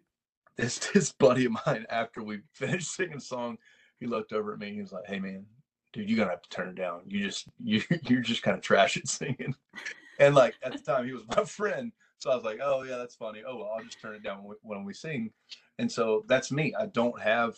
this 0.56 0.78
this 0.94 1.12
buddy 1.12 1.46
of 1.46 1.58
mine, 1.66 1.86
after 1.90 2.24
we 2.24 2.40
finished 2.54 2.96
singing 2.96 3.18
a 3.18 3.22
song, 3.22 3.58
he 4.00 4.08
looked 4.08 4.34
over 4.34 4.54
at 4.54 4.60
me. 4.60 4.74
He 4.74 4.82
was 4.82 4.92
like, 4.92 5.06
"Hey 5.08 5.20
man, 5.20 5.46
dude, 5.94 6.10
you're 6.10 6.18
gonna 6.18 6.32
have 6.32 6.42
to 6.44 6.50
turn 6.50 6.70
it 6.70 6.76
down. 6.76 7.02
You 7.08 7.24
just 7.24 7.48
you 7.64 7.82
you're 8.04 8.22
just 8.22 8.44
kind 8.44 8.58
of 8.58 8.64
trash 8.64 8.98
at 8.98 9.08
singing." 9.08 9.56
And 10.20 10.36
like 10.36 10.56
at 10.64 10.74
the 10.74 10.80
time, 10.80 11.06
he 11.06 11.14
was 11.14 11.24
my 11.36 11.44
friend, 11.46 11.92
so 12.18 12.32
I 12.32 12.36
was 12.36 12.44
like, 12.44 12.60
"Oh 12.62 12.84
yeah, 12.84 12.98
that's 12.98 13.16
funny. 13.16 13.42
Oh 13.48 13.58
well, 13.58 13.72
I'll 13.76 13.84
just 13.84 14.02
turn 14.02 14.16
it 14.16 14.24
down 14.24 14.44
when 14.44 14.50
we, 14.50 14.56
when 14.62 14.84
we 14.84 14.94
sing." 14.94 15.32
and 15.80 15.92
so 15.92 16.24
that's 16.28 16.52
me 16.52 16.76
i 16.78 16.86
don't 16.86 17.20
have 17.20 17.58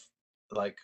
like 0.51 0.77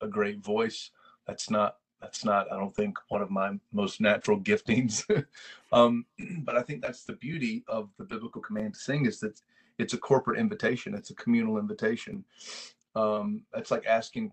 a 0.00 0.08
great 0.08 0.40
voice 0.40 0.90
that's 1.26 1.50
not 1.50 1.76
that's 2.00 2.24
not 2.24 2.50
i 2.50 2.56
don't 2.56 2.74
think 2.74 2.98
one 3.08 3.22
of 3.22 3.30
my 3.30 3.52
most 3.72 4.00
natural 4.00 4.40
giftings 4.40 5.04
um, 5.72 6.04
but 6.40 6.56
i 6.56 6.62
think 6.62 6.82
that's 6.82 7.04
the 7.04 7.12
beauty 7.12 7.62
of 7.68 7.90
the 7.98 8.04
biblical 8.04 8.42
command 8.42 8.74
to 8.74 8.80
sing 8.80 9.06
is 9.06 9.20
that 9.20 9.40
it's 9.78 9.94
a 9.94 9.98
corporate 9.98 10.40
invitation 10.40 10.94
it's 10.94 11.10
a 11.10 11.14
communal 11.14 11.58
invitation 11.58 12.24
um, 12.96 13.42
it's 13.54 13.70
like 13.70 13.86
asking 13.86 14.32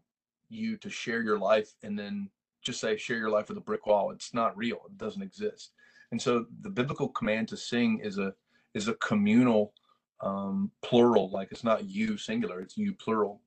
you 0.49 0.77
to 0.77 0.89
share 0.89 1.21
your 1.21 1.37
life 1.39 1.73
and 1.83 1.97
then 1.97 2.29
just 2.63 2.79
say 2.79 2.97
share 2.97 3.17
your 3.17 3.29
life 3.29 3.49
with 3.49 3.57
a 3.57 3.61
brick 3.61 3.85
wall 3.85 4.11
it's 4.11 4.33
not 4.33 4.57
real 4.57 4.81
it 4.87 4.97
doesn't 4.97 5.21
exist 5.21 5.71
and 6.11 6.21
so 6.21 6.45
the 6.61 6.69
biblical 6.69 7.09
command 7.09 7.47
to 7.49 7.57
sing 7.57 7.99
is 7.99 8.17
a 8.17 8.33
is 8.73 8.87
a 8.87 8.93
communal 8.95 9.73
um, 10.21 10.71
plural, 10.81 11.29
like 11.29 11.49
it's 11.51 11.63
not 11.63 11.89
you 11.89 12.17
singular, 12.17 12.59
it's 12.59 12.77
you 12.77 12.93
plural. 12.93 13.41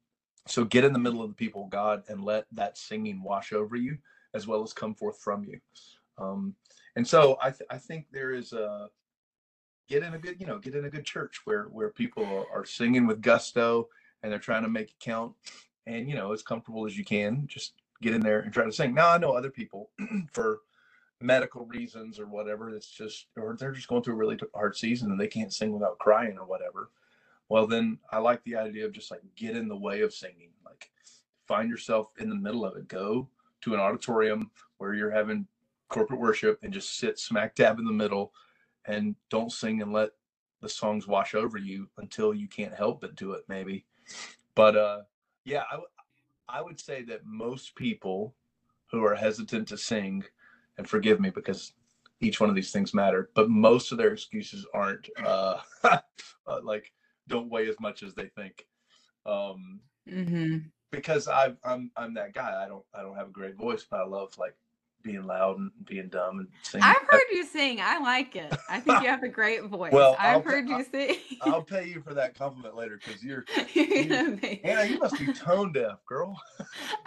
So 0.47 0.65
get 0.65 0.85
in 0.85 0.93
the 0.93 0.99
middle 0.99 1.23
of 1.23 1.29
the 1.29 1.35
people 1.35 1.65
of 1.65 1.71
God 1.71 2.03
and 2.09 2.25
let 2.25 2.47
that 2.53 2.79
singing 2.79 3.23
wash 3.23 3.53
over 3.53 3.77
you 3.77 3.99
as 4.35 4.47
well 4.47 4.63
as 4.63 4.73
come 4.73 4.95
forth 4.95 5.21
from 5.21 5.45
you. 5.45 5.61
Um, 6.19 6.55
and 6.97 7.07
so 7.07 7.39
I, 7.43 7.51
th- 7.51 7.69
I 7.71 7.79
think 7.79 8.07
there 8.11 8.33
is 8.33 8.53
a 8.53 8.89
get 9.89 10.03
in 10.03 10.15
a 10.15 10.19
good, 10.19 10.41
you 10.41 10.47
know, 10.47 10.59
get 10.59 10.75
in 10.75 10.85
a 10.85 10.91
good 10.91 11.05
church 11.05 11.43
where 11.45 11.65
where 11.65 11.91
people 11.91 12.25
are, 12.25 12.61
are 12.61 12.65
singing 12.65 13.07
with 13.07 13.21
gusto 13.21 13.89
and 14.23 14.33
they're 14.33 14.39
trying 14.39 14.63
to 14.63 14.69
make 14.69 14.91
it 14.91 15.01
count. 15.01 15.33
And 15.89 16.09
you 16.09 16.15
know, 16.15 16.33
as 16.33 16.43
comfortable 16.43 16.87
as 16.87 16.97
you 16.97 17.05
can, 17.05 17.47
just 17.47 17.73
get 18.03 18.15
in 18.15 18.21
there 18.21 18.41
and 18.41 18.53
try 18.53 18.65
to 18.65 18.73
sing. 18.73 18.95
Now 18.95 19.09
I 19.09 19.19
know 19.19 19.33
other 19.33 19.51
people 19.51 19.91
for 20.33 20.61
medical 21.21 21.65
reasons 21.67 22.21
or 22.21 22.27
whatever. 22.27 22.71
It's 22.71 22.91
just, 22.91 23.27
or 23.37 23.57
they're 23.59 23.73
just 23.73 23.89
going 23.89 24.03
through 24.03 24.15
a 24.15 24.19
really 24.19 24.39
hard 24.55 24.77
season 24.77 25.11
and 25.11 25.19
they 25.19 25.27
can't 25.27 25.53
sing 25.53 25.73
without 25.73 25.99
crying 25.99 26.39
or 26.39 26.47
whatever. 26.47 26.91
Well, 27.49 27.67
then 27.67 27.99
I 28.13 28.19
like 28.19 28.45
the 28.45 28.57
idea 28.57 28.85
of 28.85 28.93
just 28.93 29.11
like 29.11 29.23
get 29.35 29.57
in 29.57 29.67
the 29.67 29.77
way 29.77 30.03
of 30.03 30.15
singing. 30.15 30.51
Like 30.65 30.91
find 31.47 31.69
yourself 31.69 32.09
in 32.19 32.29
the 32.29 32.37
middle 32.37 32.65
of 32.65 32.77
it. 32.77 32.87
Go 32.87 33.29
to 33.63 33.75
an 33.75 33.81
auditorium 33.81 34.51
where 34.77 34.95
you're 34.95 35.11
having 35.11 35.47
corporate 35.89 36.21
worship 36.21 36.59
and 36.63 36.73
just 36.73 36.99
sit 36.99 37.19
smack 37.19 37.55
dab 37.55 37.79
in 37.79 37.87
the 37.87 37.93
middle 37.93 38.33
and 38.85 39.17
don't 39.31 39.53
sing 39.53 39.83
and 39.83 39.93
let 39.93 40.11
the 40.61 40.69
songs 40.69 41.07
wash 41.07 41.35
over 41.35 41.57
you 41.57 41.89
until 41.99 42.35
you 42.35 42.47
can't 42.47 42.75
help 42.75 43.01
but 43.01 43.15
do 43.15 43.33
it 43.33 43.45
maybe 43.49 43.85
but 44.55 44.77
uh 44.77 45.01
yeah 45.49 45.63
I, 45.71 45.75
w- 45.75 45.89
I 46.49 46.61
would 46.63 46.79
say 46.79 47.03
that 47.05 47.21
most 47.25 47.75
people 47.75 48.35
who 48.91 49.03
are 49.05 49.15
hesitant 49.15 49.69
to 49.69 49.77
sing 49.79 50.25
and 50.77 50.87
forgive 50.87 51.21
me 51.21 51.31
because 51.31 51.73
each 52.21 52.41
one 52.41 52.49
of 52.51 52.55
these 52.57 52.71
things 52.71 52.93
matter 52.93 53.31
but 53.35 53.49
most 53.49 53.91
of 53.93 53.99
their 53.99 54.13
excuses 54.13 54.67
aren't 54.75 55.09
uh, 55.25 55.59
uh 55.85 56.61
like 56.63 56.93
don't 57.29 57.51
weigh 57.51 57.69
as 57.69 57.77
much 57.81 58.03
as 58.03 58.15
they 58.15 58.29
think. 58.37 58.67
Um 59.27 59.81
hmm 60.09 60.57
because 60.91 61.29
i 61.29 61.53
i'm 61.65 61.91
i'm 61.97 62.15
that 62.15 62.33
guy. 62.33 62.63
I 62.65 62.67
don't 62.67 62.85
i 62.95 63.03
don't 63.03 63.17
have 63.17 63.29
a 63.29 63.39
great 63.39 63.57
voice 63.57 63.85
but 63.91 64.01
i 64.01 64.05
love 64.05 64.33
like 64.39 64.55
being 65.03 65.27
loud 65.27 65.59
and 65.59 65.71
being 65.87 66.09
dumb 66.09 66.41
and 66.41 66.49
singing 66.63 66.85
I've 66.85 67.07
heard 67.09 67.23
you 67.33 67.45
sing. 67.45 67.81
I 67.81 67.99
like 67.99 68.37
it. 68.37 68.55
I 68.69 68.81
think 68.81 69.03
you 69.03 69.09
have 69.09 69.23
a 69.23 69.29
great 69.29 69.63
voice. 69.65 69.93
Well, 69.93 70.17
I'll 70.19 70.39
I've 70.39 70.45
t- 70.45 70.51
heard 70.51 70.69
you 70.69 70.85
sing. 70.85 71.17
i'll 71.43 71.63
pay 71.63 71.87
you 71.87 72.03
for 72.03 72.15
that 72.15 72.35
compliment 72.35 72.77
later 72.77 72.99
because 73.03 73.23
you're 73.23 73.45
You're 73.75 74.05
gonna 74.07 74.39
Anna, 74.65 74.85
you 74.85 74.99
must 74.99 75.19
be 75.19 75.33
tone 75.33 75.73
deaf, 75.73 76.05
girl. 76.07 76.41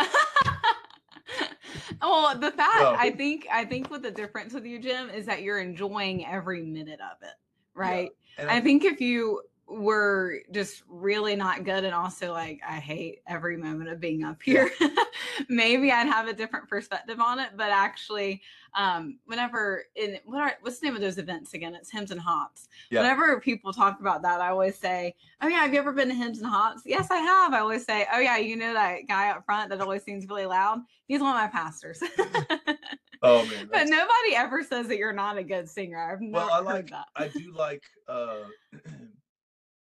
well, 2.02 2.38
the 2.38 2.52
fact. 2.52 2.82
I 2.82 3.12
think 3.12 3.48
I 3.52 3.66
think 3.66 3.92
what 3.92 4.02
the 4.02 4.12
difference 4.12 4.54
with 4.54 4.66
you, 4.66 4.80
Jim, 4.80 5.10
is 5.10 5.26
that 5.26 5.42
you're 5.42 5.60
enjoying 5.60 6.26
every 6.26 6.62
minute 6.62 7.00
of 7.02 7.22
it, 7.22 7.36
right? 7.74 8.12
And 8.38 8.50
I 8.50 8.62
think 8.62 8.86
if 8.86 9.02
you 9.02 9.42
were 9.72 10.40
just 10.52 10.84
really 10.88 11.36
not 11.36 11.64
good 11.64 11.84
and 11.84 11.94
also 11.94 12.34
like 12.34 12.60
I 12.68 12.76
hate 12.80 13.22
every 13.28 13.58
moment 13.58 13.90
of 13.90 14.00
being 14.00 14.24
up 14.24 14.46
Yeah. 14.46 14.68
here, 14.80 14.90
maybe 15.50 15.92
I'd 15.92 16.08
have 16.08 16.28
a 16.28 16.34
different 16.34 16.68
perspective 16.68 17.20
on 17.20 17.40
it. 17.40 17.52
But 17.56 17.70
actually, 17.72 18.42
um, 18.76 19.20
whenever 19.26 19.86
in 19.96 20.20
what 20.26 20.42
are 20.42 20.54
what's 20.62 20.80
the 20.80 20.88
name 20.88 20.96
of 20.96 21.02
those 21.02 21.18
events 21.18 21.54
again? 21.54 21.76
It's 21.76 21.90
hymns 21.92 22.12
and 22.12 22.20
hops. 22.20 22.68
Yeah. 22.90 23.02
Whenever 23.02 23.40
people 23.40 23.72
talk 23.74 24.00
about 24.00 24.22
that, 24.24 24.42
I 24.42 24.50
always 24.50 24.78
say, 24.78 25.16
"Oh 25.42 25.48
yeah, 25.48 25.62
have 25.62 25.74
you 25.74 25.80
ever 25.80 25.94
been 25.94 26.10
to 26.10 26.16
hymns 26.16 26.40
and 26.40 26.48
hops?" 26.48 26.82
Yes, 26.86 27.10
I 27.10 27.18
have. 27.18 27.54
I 27.54 27.60
always 27.60 27.86
say, 27.86 28.08
"Oh 28.14 28.20
yeah, 28.20 28.38
you 28.38 28.56
know 28.56 28.74
that 28.74 29.08
guy 29.08 29.30
up 29.30 29.46
front 29.46 29.70
that 29.70 29.82
always 29.82 30.04
sings 30.04 30.28
really 30.28 30.46
loud? 30.46 30.80
He's 31.08 31.22
one 31.22 31.36
of 31.36 31.42
my 31.42 31.48
pastors." 31.48 32.02
oh 33.24 33.46
man, 33.46 33.70
but 33.72 33.88
nobody 33.88 34.36
ever 34.36 34.64
says 34.64 34.88
that 34.88 34.98
you're 34.98 35.14
not 35.14 35.38
a 35.38 35.44
good 35.44 35.70
singer. 35.70 36.12
I've 36.12 36.22
never 36.22 36.46
well, 36.46 36.50
I 36.52 36.58
heard 36.58 36.66
like 36.66 36.90
that. 36.90 37.08
I 37.16 37.28
do 37.28 37.54
like 37.54 37.84
uh 38.08 38.44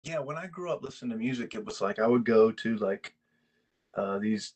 yeah, 0.08 0.18
when 0.20 0.38
I 0.38 0.46
grew 0.46 0.70
up 0.72 0.82
listening 0.82 1.10
to 1.10 1.16
music, 1.16 1.54
it 1.54 1.64
was 1.64 1.80
like 1.80 1.98
I 1.98 2.06
would 2.06 2.24
go 2.24 2.50
to 2.52 2.76
like 2.76 3.14
uh 3.94 4.18
these 4.18 4.54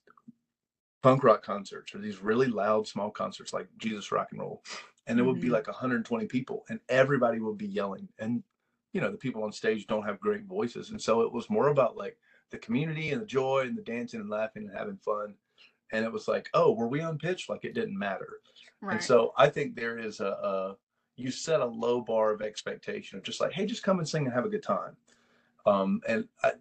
punk 1.02 1.24
rock 1.24 1.42
concerts 1.42 1.94
or 1.94 1.98
these 1.98 2.20
really 2.22 2.46
loud 2.46 2.86
small 2.86 3.10
concerts 3.10 3.52
like 3.52 3.68
Jesus 3.78 4.12
Rock 4.12 4.28
and 4.32 4.40
Roll. 4.40 4.62
And 5.06 5.18
it 5.18 5.22
would 5.24 5.40
be 5.40 5.48
Mhm. 5.48 5.52
like 5.52 5.66
120 5.68 6.26
people 6.26 6.64
and 6.68 6.80
everybody 6.88 7.40
would 7.40 7.58
be 7.58 7.66
yelling. 7.66 8.08
And 8.18 8.44
you 8.92 9.00
know, 9.00 9.10
the 9.10 9.18
people 9.18 9.42
on 9.42 9.52
stage 9.52 9.86
don't 9.86 10.04
have 10.04 10.20
great 10.20 10.44
voices. 10.44 10.90
And 10.90 11.00
so 11.00 11.22
it 11.22 11.32
was 11.32 11.48
more 11.50 11.68
about 11.68 11.96
like 11.96 12.18
the 12.50 12.58
community 12.58 13.10
and 13.10 13.22
the 13.22 13.26
joy 13.26 13.60
and 13.66 13.76
the 13.76 13.82
dancing 13.82 14.20
and 14.20 14.28
laughing 14.30 14.64
and 14.68 14.76
having 14.76 14.98
fun. 14.98 15.36
And 15.92 16.04
it 16.04 16.12
was 16.12 16.28
like, 16.28 16.50
oh, 16.54 16.72
were 16.72 16.88
we 16.88 17.00
on 17.00 17.18
pitch? 17.18 17.48
Like 17.48 17.64
it 17.64 17.74
didn't 17.74 17.98
matter. 17.98 18.40
Right. 18.82 18.94
And 18.94 19.02
so 19.02 19.32
I 19.36 19.48
think 19.50 19.76
there 19.76 19.98
is 19.98 20.20
a, 20.20 20.26
a 20.26 20.78
you 21.16 21.30
set 21.30 21.60
a 21.60 21.66
low 21.66 22.00
bar 22.02 22.32
of 22.32 22.42
expectation 22.42 23.18
of 23.18 23.24
just 23.24 23.40
like, 23.40 23.52
hey, 23.52 23.66
just 23.66 23.82
come 23.82 23.98
and 23.98 24.08
sing 24.08 24.24
and 24.26 24.34
have 24.34 24.46
a 24.46 24.50
good 24.50 24.62
time. 24.62 24.96
Um, 25.66 26.00
and 26.08 26.28
I 26.42 26.52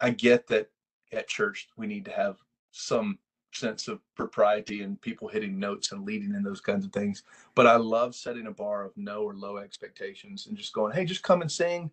I 0.00 0.10
get 0.10 0.46
that 0.48 0.70
at 1.12 1.28
church 1.28 1.68
we 1.76 1.86
need 1.86 2.04
to 2.04 2.12
have 2.12 2.36
some 2.72 3.18
sense 3.52 3.88
of 3.88 4.00
propriety 4.14 4.82
and 4.82 5.00
people 5.00 5.26
hitting 5.28 5.58
notes 5.58 5.92
and 5.92 6.04
leading 6.04 6.34
in 6.34 6.42
those 6.42 6.60
kinds 6.60 6.84
of 6.84 6.92
things. 6.92 7.22
But 7.54 7.66
I 7.66 7.76
love 7.76 8.14
setting 8.14 8.46
a 8.46 8.52
bar 8.52 8.84
of 8.84 8.96
no 8.96 9.22
or 9.22 9.34
low 9.34 9.56
expectations 9.56 10.46
and 10.46 10.56
just 10.56 10.72
going, 10.74 10.92
hey, 10.92 11.04
just 11.04 11.22
come 11.22 11.40
and 11.40 11.50
sing. 11.50 11.90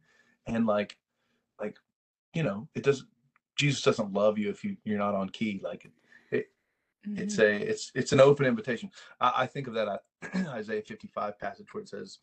And 0.47 0.65
like, 0.67 0.97
like, 1.59 1.77
you 2.33 2.43
know, 2.43 2.67
it 2.75 2.83
doesn't 2.83 3.07
Jesus 3.55 3.81
doesn't 3.81 4.13
love 4.13 4.37
you 4.37 4.49
if 4.49 4.63
you, 4.63 4.75
you're 4.83 4.99
not 4.99 5.15
on 5.15 5.29
key. 5.29 5.61
Like 5.63 5.89
it's 7.15 7.37
Mhm. 7.37 7.39
a 7.39 7.69
it's 7.69 7.91
it's 7.95 8.11
an 8.13 8.19
open 8.19 8.45
invitation 8.45 8.89
i, 9.21 9.31
I 9.37 9.45
think 9.45 9.67
of 9.67 9.73
that 9.75 10.03
isaiah 10.47 10.81
55 10.81 11.39
passage 11.39 11.73
where 11.73 11.83
it 11.83 11.89
says 11.89 12.19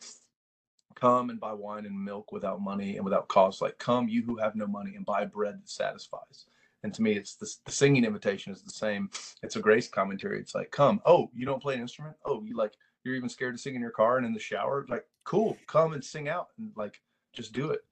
come 0.95 1.31
and 1.31 1.41
buy 1.41 1.53
wine 1.53 1.87
and 1.87 2.05
milk 2.05 2.33
without 2.33 2.61
money 2.61 2.97
and 2.97 3.05
without 3.05 3.29
cost. 3.29 3.63
Like 3.63 3.79
come 3.79 4.09
you 4.09 4.23
who 4.25 4.37
have 4.39 4.57
no 4.57 4.67
money 4.67 4.95
and 4.97 5.07
buy 5.07 5.25
bread 5.25 5.61
that 5.61 5.69
satisfies. 5.71 6.47
And 6.85 6.93
to 6.95 7.03
me 7.03 7.13
it's 7.13 7.37
the, 7.37 7.51
the 7.67 7.73
singing 7.73 8.05
invitation 8.05 8.53
is 8.53 8.63
the 8.63 8.71
same. 8.73 9.11
It's 9.43 9.57
a 9.57 9.61
grace 9.61 9.89
commentary. 9.89 10.41
It's 10.41 10.55
like 10.55 10.71
come. 10.71 11.01
Oh 11.07 11.31
you 11.35 11.47
don't 11.47 11.63
play 11.63 11.75
an 11.75 11.81
instrument? 11.81 12.17
Oh 12.25 12.43
you 12.45 12.57
like 12.57 12.75
you're 13.05 13.17
even 13.17 13.29
scared 13.29 13.55
to 13.55 13.63
sing 13.63 13.75
in 13.75 13.81
your 13.81 13.91
car 13.91 14.17
and 14.19 14.27
in 14.27 14.33
the 14.35 14.41
shower? 14.41 14.87
Like 14.89 15.07
cool. 15.25 15.57
Come 15.67 15.93
and 15.93 16.05
sing 16.05 16.29
out 16.29 16.49
and 16.59 16.73
like 16.77 17.01
just 17.33 17.53
do 17.53 17.71
it. 17.71 17.85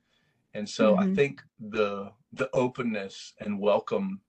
And 0.54 0.68
so 0.68 0.96
i 0.98 1.04
Mhm. 1.06 1.14
think 1.16 1.42
the 1.60 2.12
the 2.32 2.50
openness 2.54 3.34
and 3.40 3.58
welcome 3.60 4.20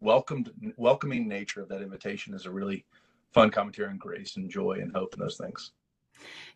welcomed 0.00 0.50
welcoming 0.76 1.26
nature 1.28 1.62
of 1.62 1.68
that 1.68 1.82
invitation 1.82 2.34
is 2.34 2.46
a 2.46 2.50
really 2.50 2.84
fun 3.32 3.50
commentary 3.50 3.88
on 3.88 3.98
grace 3.98 4.36
and 4.36 4.50
joy 4.50 4.78
and 4.80 4.92
hope 4.94 5.14
and 5.14 5.22
those 5.22 5.38
things 5.38 5.72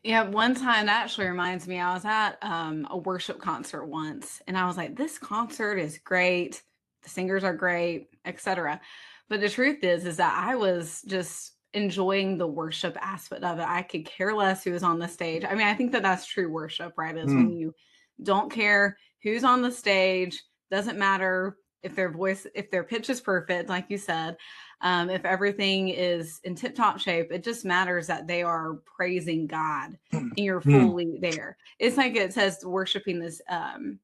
Yeah, 0.03 0.23
one 0.29 0.55
time 0.55 0.87
that 0.87 1.05
actually 1.05 1.27
reminds 1.27 1.69
me, 1.69 1.79
I 1.79 1.93
was 1.93 2.05
at 2.05 2.39
um, 2.43 2.87
a 2.91 2.97
worship 2.97 3.41
concert 3.41 3.85
once 3.85 4.41
and 4.47 4.57
I 4.57 4.67
was 4.67 4.77
like, 4.77 4.97
this 4.97 5.19
concert 5.19 5.79
is 5.79 5.99
great. 5.99 6.63
The 7.03 7.11
singers 7.11 7.45
are 7.45 7.55
great, 7.55 8.09
etc. 8.25 8.81
But 9.29 9.41
the 9.41 9.49
truth 9.49 9.85
is, 9.85 10.07
is 10.07 10.17
that 10.17 10.37
I 10.39 10.57
was 10.57 11.03
just 11.07 11.53
enjoying 11.73 12.37
the 12.37 12.47
worship 12.47 12.97
aspect 13.01 13.45
of 13.45 13.59
it. 13.59 13.67
I 13.67 13.83
could 13.83 14.05
care 14.05 14.35
less 14.35 14.65
who 14.65 14.73
was 14.73 14.83
on 14.83 14.99
the 14.99 15.07
stage. 15.07 15.45
I 15.45 15.55
mean, 15.55 15.67
I 15.67 15.75
think 15.75 15.93
that 15.93 16.03
that's 16.03 16.27
true 16.27 16.51
worship, 16.51 16.95
right? 16.97 17.17
Is 17.17 17.33
when 17.33 17.53
you 17.53 17.75
don't 18.23 18.51
care 18.51 18.97
who's 19.23 19.45
on 19.45 19.63
the 19.63 19.71
stage, 19.71 20.43
doesn't 20.71 20.99
matter 20.99 21.57
if 21.83 21.95
their 21.95 22.11
voice, 22.11 22.47
if 22.55 22.71
their 22.71 22.85
pitch 22.85 23.09
is 23.09 23.21
perfect, 23.21 23.69
like 23.69 23.87
you 23.89 23.99
said, 23.99 24.37
um, 24.83 25.11
if 25.11 25.25
everything 25.25 25.89
is 25.89 26.41
in 26.45 26.55
tip 26.55 26.75
top 26.75 26.99
shape, 26.99 27.31
it 27.31 27.45
just 27.45 27.65
matters 27.65 28.07
that 28.07 28.27
they 28.27 28.43
are 28.43 28.75
praising 28.85 29.47
God 29.47 29.99
and 30.13 30.33
you're 30.37 30.61
Hmm. 30.61 30.81
fully 30.81 31.19
there. 31.21 31.57
It's 31.79 31.97
like 31.97 32.17
it 32.17 32.33
says 32.33 32.65
worshiping 32.65 33.19
this, 33.21 33.41
um, 33.49 33.99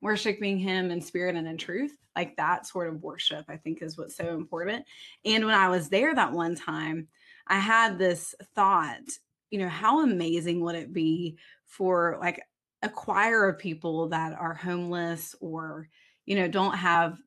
worshiping 0.00 0.58
Him 0.58 0.90
in 0.90 1.00
spirit 1.00 1.36
and 1.36 1.46
in 1.46 1.58
truth. 1.58 1.96
Like 2.16 2.36
that 2.36 2.66
sort 2.66 2.88
of 2.88 3.02
worship, 3.02 3.44
I 3.48 3.56
think, 3.56 3.82
is 3.82 3.96
what's 3.96 4.16
so 4.16 4.34
important. 4.34 4.84
And 5.24 5.44
when 5.44 5.54
I 5.54 5.68
was 5.68 5.88
there 5.88 6.14
that 6.14 6.32
one 6.32 6.54
time, 6.54 7.08
I 7.46 7.58
had 7.58 7.98
this 7.98 8.34
thought, 8.54 9.00
you 9.50 9.58
know, 9.58 9.68
how 9.68 10.02
amazing 10.02 10.60
would 10.60 10.76
it 10.76 10.92
be 10.92 11.36
for 11.66 12.18
like 12.20 12.42
a 12.82 12.88
choir 12.88 13.48
of 13.48 13.58
people 13.58 14.08
that 14.08 14.32
are 14.38 14.54
homeless 14.54 15.34
or, 15.40 15.88
you 16.26 16.36
know, 16.36 16.48
don't 16.48 16.76
have, 16.76 17.18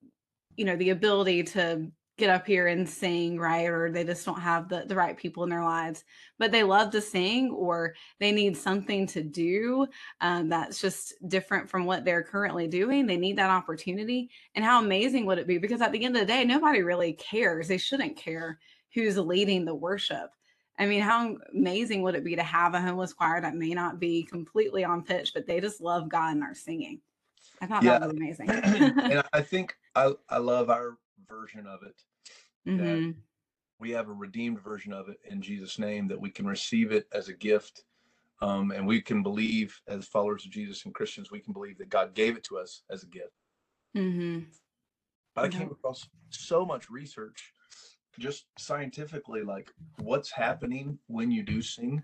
you 0.56 0.66
know, 0.66 0.76
the 0.76 0.90
ability 0.90 1.44
to 1.44 1.92
get 2.18 2.30
up 2.30 2.48
here 2.48 2.68
and 2.68 2.88
sing, 2.88 3.38
right? 3.38 3.66
Or 3.68 3.92
they 3.92 4.04
just 4.04 4.26
don't 4.26 4.40
have 4.40 4.70
the, 4.70 4.86
the 4.88 4.96
right 4.96 5.18
people 5.18 5.44
in 5.44 5.50
their 5.50 5.64
lives, 5.64 6.06
but 6.40 6.52
they 6.52 6.64
love 6.64 6.92
to 6.92 7.02
sing 7.02 7.52
or 7.52 7.94
they 8.20 8.32
need 8.32 8.56
something 8.56 9.06
to 9.08 9.22
do 9.22 9.86
um, 10.22 10.48
that's 10.48 10.80
just 10.80 11.14
different 11.28 11.70
from 11.70 11.86
what 11.86 12.06
they're 12.06 12.24
currently 12.24 12.68
doing. 12.68 13.06
They 13.06 13.18
need 13.18 13.38
that 13.38 13.50
opportunity. 13.50 14.30
And 14.56 14.64
how 14.64 14.82
amazing 14.82 15.26
would 15.26 15.40
it 15.40 15.48
be? 15.48 15.58
Because 15.58 15.82
at 15.82 15.92
the 15.92 16.04
end 16.06 16.16
of 16.16 16.22
the 16.22 16.26
day, 16.26 16.46
nobody 16.46 16.82
really 16.84 17.14
cares. 17.14 17.68
They 17.68 17.78
shouldn't 17.78 18.16
care 18.16 18.60
who's 18.94 19.18
leading 19.18 19.66
the 19.66 19.76
worship. 19.76 20.30
I 20.80 20.86
mean, 20.86 21.02
how 21.02 21.36
amazing 21.54 22.02
would 22.02 22.16
it 22.16 22.24
be 22.24 22.36
to 22.36 22.44
have 22.44 22.74
a 22.76 22.82
homeless 22.82 23.14
choir 23.14 23.42
that 23.42 23.56
may 23.56 23.74
not 23.74 24.00
be 24.00 24.24
completely 24.24 24.86
on 24.86 25.04
pitch, 25.04 25.32
but 25.34 25.46
they 25.48 25.60
just 25.60 25.82
love 25.82 26.10
God 26.10 26.36
and 26.36 26.44
are 26.44 26.56
singing? 26.56 27.02
I 27.62 27.68
thought 27.68 27.84
Yeah. 27.84 28.00
that 28.00 28.08
was 28.08 28.12
amazing. 28.18 28.50
and 28.50 29.24
i 29.32 29.42
think 29.42 29.76
i 29.96 30.12
i 30.30 30.38
love 30.38 30.70
our 30.70 30.98
version 31.28 31.66
of 31.68 31.82
it 31.84 32.02
Mhm. 32.68 33.16
we 33.80 33.92
have 33.92 34.08
a 34.10 34.14
redeemed 34.14 34.60
version 34.62 34.94
of 34.94 35.10
it 35.10 35.18
in 35.26 35.42
jesus 35.42 35.78
name 35.80 36.08
that 36.08 36.20
we 36.20 36.30
can 36.30 36.46
receive 36.46 36.92
it 36.92 37.08
as 37.12 37.28
a 37.30 37.34
gift 37.34 37.84
um, 38.42 38.72
and 38.72 38.86
we 38.86 39.02
can 39.02 39.24
believe 39.24 39.80
as 39.88 40.08
followers 40.08 40.46
of 40.46 40.52
jesus 40.52 40.86
and 40.86 40.94
christians 40.96 41.32
we 41.32 41.40
can 41.40 41.54
believe 41.54 41.78
that 41.78 41.90
god 41.90 42.14
gave 42.14 42.36
it 42.38 42.44
to 42.44 42.58
us 42.58 42.84
as 42.90 43.04
a 43.04 43.08
gift 43.08 43.34
Mhm. 43.96 44.46
I 45.38 45.50
came 45.50 45.70
across 45.72 46.08
so 46.30 46.66
much 46.66 46.90
research, 46.90 47.54
just 48.18 48.46
scientifically, 48.58 49.42
like 49.42 49.70
what's 50.00 50.32
happening 50.32 50.98
when 51.08 51.30
you 51.30 51.44
do 51.44 51.62
sing. 51.62 52.02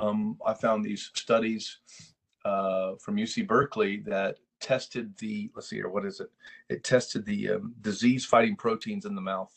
Um, 0.00 0.36
I 0.44 0.54
found 0.54 0.84
these 0.84 1.10
studies 1.14 1.78
uh, 2.44 2.96
from 2.96 3.16
UC 3.16 3.46
Berkeley 3.46 3.98
that 3.98 4.38
tested 4.62 5.16
the 5.18 5.50
let's 5.54 5.68
see 5.68 5.76
here, 5.76 5.88
what 5.88 6.06
is 6.06 6.20
it? 6.20 6.30
It 6.68 6.84
tested 6.84 7.26
the 7.26 7.50
um, 7.50 7.74
disease-fighting 7.82 8.56
proteins 8.56 9.04
in 9.04 9.14
the 9.14 9.20
mouth, 9.20 9.52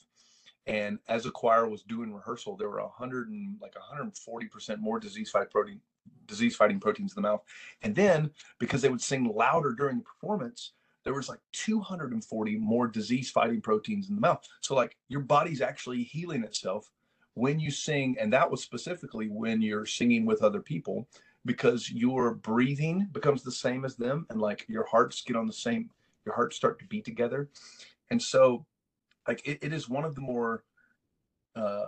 and 0.67 0.99
as 1.07 1.25
a 1.25 1.31
choir 1.31 1.69
was 1.69 1.83
doing 1.83 2.13
rehearsal, 2.13 2.57
there 2.57 2.69
were 2.69 2.81
hundred 2.89 3.29
and 3.29 3.55
like 3.61 3.75
140 3.75 4.47
percent 4.47 4.81
more 4.81 4.99
disease-fighting 4.99 5.51
protein 5.51 5.79
disease-fighting 6.27 6.79
proteins 6.79 7.13
in 7.15 7.21
the 7.21 7.27
mouth, 7.27 7.43
and 7.83 7.95
then 7.95 8.29
because 8.59 8.81
they 8.81 8.89
would 8.89 9.01
sing 9.01 9.31
louder 9.33 9.71
during 9.71 9.97
the 9.97 10.03
performance 10.03 10.73
there 11.05 11.13
was 11.13 11.29
like 11.29 11.39
240 11.53 12.57
more 12.57 12.87
disease 12.87 13.29
fighting 13.29 13.61
proteins 13.61 14.09
in 14.09 14.15
the 14.15 14.21
mouth. 14.21 14.45
So 14.59 14.75
like 14.75 14.97
your 15.07 15.21
body's 15.21 15.61
actually 15.61 16.03
healing 16.03 16.43
itself 16.43 16.91
when 17.35 17.59
you 17.59 17.69
sing, 17.69 18.17
and 18.19 18.33
that 18.33 18.49
was 18.49 18.63
specifically 18.63 19.27
when 19.29 19.61
you're 19.61 19.85
singing 19.85 20.25
with 20.25 20.41
other 20.41 20.61
people, 20.61 21.07
because 21.45 21.91
your 21.91 22.33
breathing 22.33 23.07
becomes 23.11 23.43
the 23.43 23.51
same 23.51 23.85
as 23.85 23.95
them 23.95 24.25
and 24.29 24.41
like 24.41 24.65
your 24.67 24.85
hearts 24.85 25.21
get 25.21 25.35
on 25.35 25.45
the 25.45 25.53
same 25.53 25.89
your 26.25 26.35
hearts 26.35 26.55
start 26.55 26.79
to 26.79 26.85
beat 26.85 27.05
together. 27.05 27.49
And 28.09 28.21
so 28.21 28.65
like 29.27 29.41
it, 29.47 29.59
it 29.61 29.73
is 29.73 29.87
one 29.87 30.03
of 30.03 30.15
the 30.15 30.21
more 30.21 30.63
uh 31.55 31.85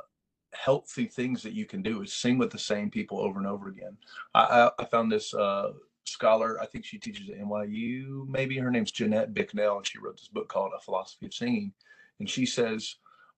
healthy 0.53 1.05
things 1.05 1.43
that 1.43 1.53
you 1.53 1.65
can 1.65 1.81
do 1.81 2.01
is 2.01 2.13
sing 2.13 2.37
with 2.37 2.51
the 2.51 2.57
same 2.57 2.89
people 2.89 3.19
over 3.19 3.39
and 3.39 3.47
over 3.47 3.67
again. 3.67 3.97
I 4.33 4.69
i, 4.79 4.85
found 4.85 5.11
this 5.11 5.33
uh 5.33 5.71
scholar 6.05 6.59
i 6.61 6.65
think 6.65 6.85
she 6.85 6.97
teaches 6.97 7.29
at 7.29 7.37
nyu 7.37 8.25
maybe 8.29 8.57
her 8.57 8.71
name's 8.71 8.93
jeanette 8.93 9.33
bicknell 9.33 9.75
and 9.75 9.85
she 9.85 9.99
wrote 9.99 10.15
this 10.15 10.29
book 10.29 10.47
called 10.47 10.71
a 10.75 10.79
philosophy 10.79 11.25
of 11.25 11.33
singing. 11.33 11.73
And 12.19 12.29
she 12.29 12.45
says 12.45 12.95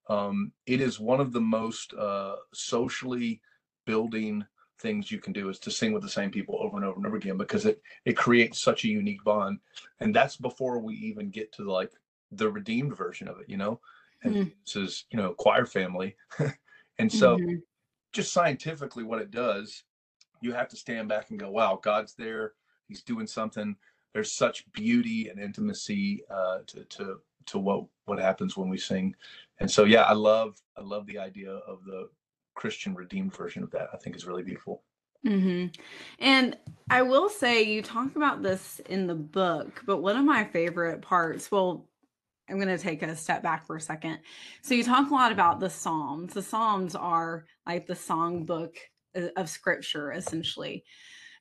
um, 0.08 0.52
it 0.66 0.80
is 0.80 0.98
one 0.98 1.20
of 1.20 1.32
the 1.32 1.40
most 1.40 1.94
uh, 1.94 2.36
socially 2.52 3.40
building 3.86 4.44
things 4.80 5.10
you 5.10 5.18
can 5.20 5.32
do 5.32 5.48
is 5.48 5.58
to 5.60 5.70
sing 5.70 5.92
with 5.92 6.02
the 6.02 6.08
same 6.08 6.30
people 6.30 6.56
over 6.60 6.76
and 6.76 6.84
over 6.84 6.96
and 6.96 7.06
over 7.06 7.16
again 7.16 7.36
because 7.36 7.66
it 7.66 7.82
it 8.04 8.16
creates 8.16 8.60
such 8.60 8.84
a 8.84 8.88
unique 8.88 9.22
bond. 9.24 9.60
And 10.00 10.14
that's 10.14 10.36
before 10.36 10.78
we 10.78 10.94
even 10.94 11.30
get 11.30 11.52
to 11.54 11.70
like 11.70 11.92
the 12.32 12.50
redeemed 12.50 12.96
version 12.96 13.28
of 13.28 13.38
it 13.40 13.48
you 13.48 13.56
know? 13.56 13.80
And 14.22 14.34
Mm. 14.34 14.52
this 14.64 14.76
is 14.76 15.04
you 15.10 15.18
know 15.18 15.34
choir 15.34 15.66
family. 15.66 16.16
And 16.98 17.10
so 17.10 17.38
Mhm. 17.38 17.62
just 18.12 18.32
scientifically 18.32 19.04
what 19.04 19.22
it 19.22 19.30
does 19.30 19.84
you 20.42 20.52
have 20.52 20.68
to 20.68 20.76
stand 20.76 21.08
back 21.08 21.30
and 21.30 21.38
go 21.40 21.50
wow 21.50 21.78
god's 21.82 22.14
there. 22.14 22.52
He's 22.88 23.02
doing 23.02 23.26
something. 23.26 23.76
There's 24.12 24.32
such 24.32 24.70
beauty 24.72 25.28
and 25.28 25.38
intimacy 25.38 26.24
uh, 26.30 26.58
to 26.66 26.84
to 26.84 27.20
to 27.46 27.58
what 27.58 27.84
what 28.06 28.18
happens 28.18 28.56
when 28.56 28.68
we 28.68 28.78
sing. 28.78 29.14
And 29.60 29.70
so 29.70 29.84
yeah 29.84 30.02
i 30.02 30.12
love 30.12 30.60
i 30.76 30.82
love 30.82 31.06
the 31.06 31.18
idea 31.18 31.52
of 31.52 31.84
the 31.84 32.08
christian 32.54 32.94
redeemed 32.94 33.34
version 33.36 33.62
of 33.62 33.70
that 33.70 33.88
i 33.92 33.96
think 33.96 34.16
is 34.16 34.26
really 34.26 34.42
beautiful 34.42 34.82
hmm 35.24 35.66
And 36.18 36.56
I 36.88 37.02
will 37.02 37.28
say, 37.28 37.62
you 37.62 37.82
talk 37.82 38.16
about 38.16 38.42
this 38.42 38.80
in 38.88 39.06
the 39.06 39.14
book, 39.14 39.82
but 39.86 39.98
one 39.98 40.16
of 40.16 40.24
my 40.24 40.44
favorite 40.44 41.02
parts, 41.02 41.50
well, 41.52 41.88
I'm 42.48 42.56
going 42.56 42.68
to 42.68 42.78
take 42.78 43.02
a 43.02 43.14
step 43.14 43.42
back 43.42 43.64
for 43.66 43.76
a 43.76 43.80
second. 43.80 44.18
So, 44.62 44.74
you 44.74 44.82
talk 44.82 45.10
a 45.10 45.14
lot 45.14 45.30
about 45.30 45.60
the 45.60 45.70
Psalms. 45.70 46.34
The 46.34 46.42
Psalms 46.42 46.96
are 46.96 47.44
like 47.66 47.86
the 47.86 47.94
song 47.94 48.44
book 48.44 48.76
uh, 49.14 49.28
of 49.36 49.48
scripture, 49.48 50.12
essentially. 50.12 50.84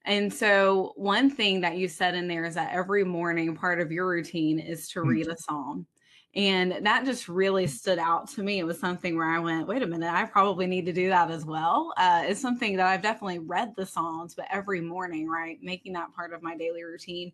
And 0.06 0.32
so, 0.32 0.94
one 0.96 1.30
thing 1.32 1.62
that 1.62 1.78
you 1.78 1.88
said 1.88 2.16
in 2.16 2.28
there 2.28 2.46
is 2.46 2.56
that 2.56 2.74
every 2.74 3.04
morning, 3.04 3.56
part 3.56 3.80
of 3.82 3.92
your 3.92 4.08
routine 4.08 4.60
is 4.60 4.88
to 4.90 5.00
Mm. 5.00 5.08
read 5.08 5.28
a 5.30 5.38
psalm. 5.38 5.88
And 6.36 6.86
that 6.86 7.06
just 7.06 7.28
really 7.28 7.66
stood 7.66 7.98
out 7.98 8.30
to 8.30 8.44
me. 8.44 8.60
It 8.60 8.64
was 8.64 8.80
something 8.80 9.18
where 9.18 9.30
I 9.30 9.40
went, 9.40 9.68
wait 9.68 9.82
a 9.82 9.88
minute, 9.88 10.14
I 10.14 10.26
probably 10.26 10.68
need 10.68 10.86
to 10.86 10.94
do 10.94 11.10
that 11.10 11.32
as 11.32 11.44
well. 11.44 11.92
Uh, 11.98 12.24
it's 12.28 12.40
something 12.40 12.78
that 12.78 12.86
I've 12.86 13.02
definitely 13.02 13.40
read 13.40 13.74
the 13.76 13.86
Psalms, 13.86 14.36
but 14.36 14.46
every 14.52 14.80
morning, 14.80 15.28
right? 15.28 15.58
Making 15.64 15.94
that 15.94 16.14
part 16.14 16.32
of 16.34 16.44
my 16.44 16.56
daily 16.56 16.84
routine. 16.84 17.32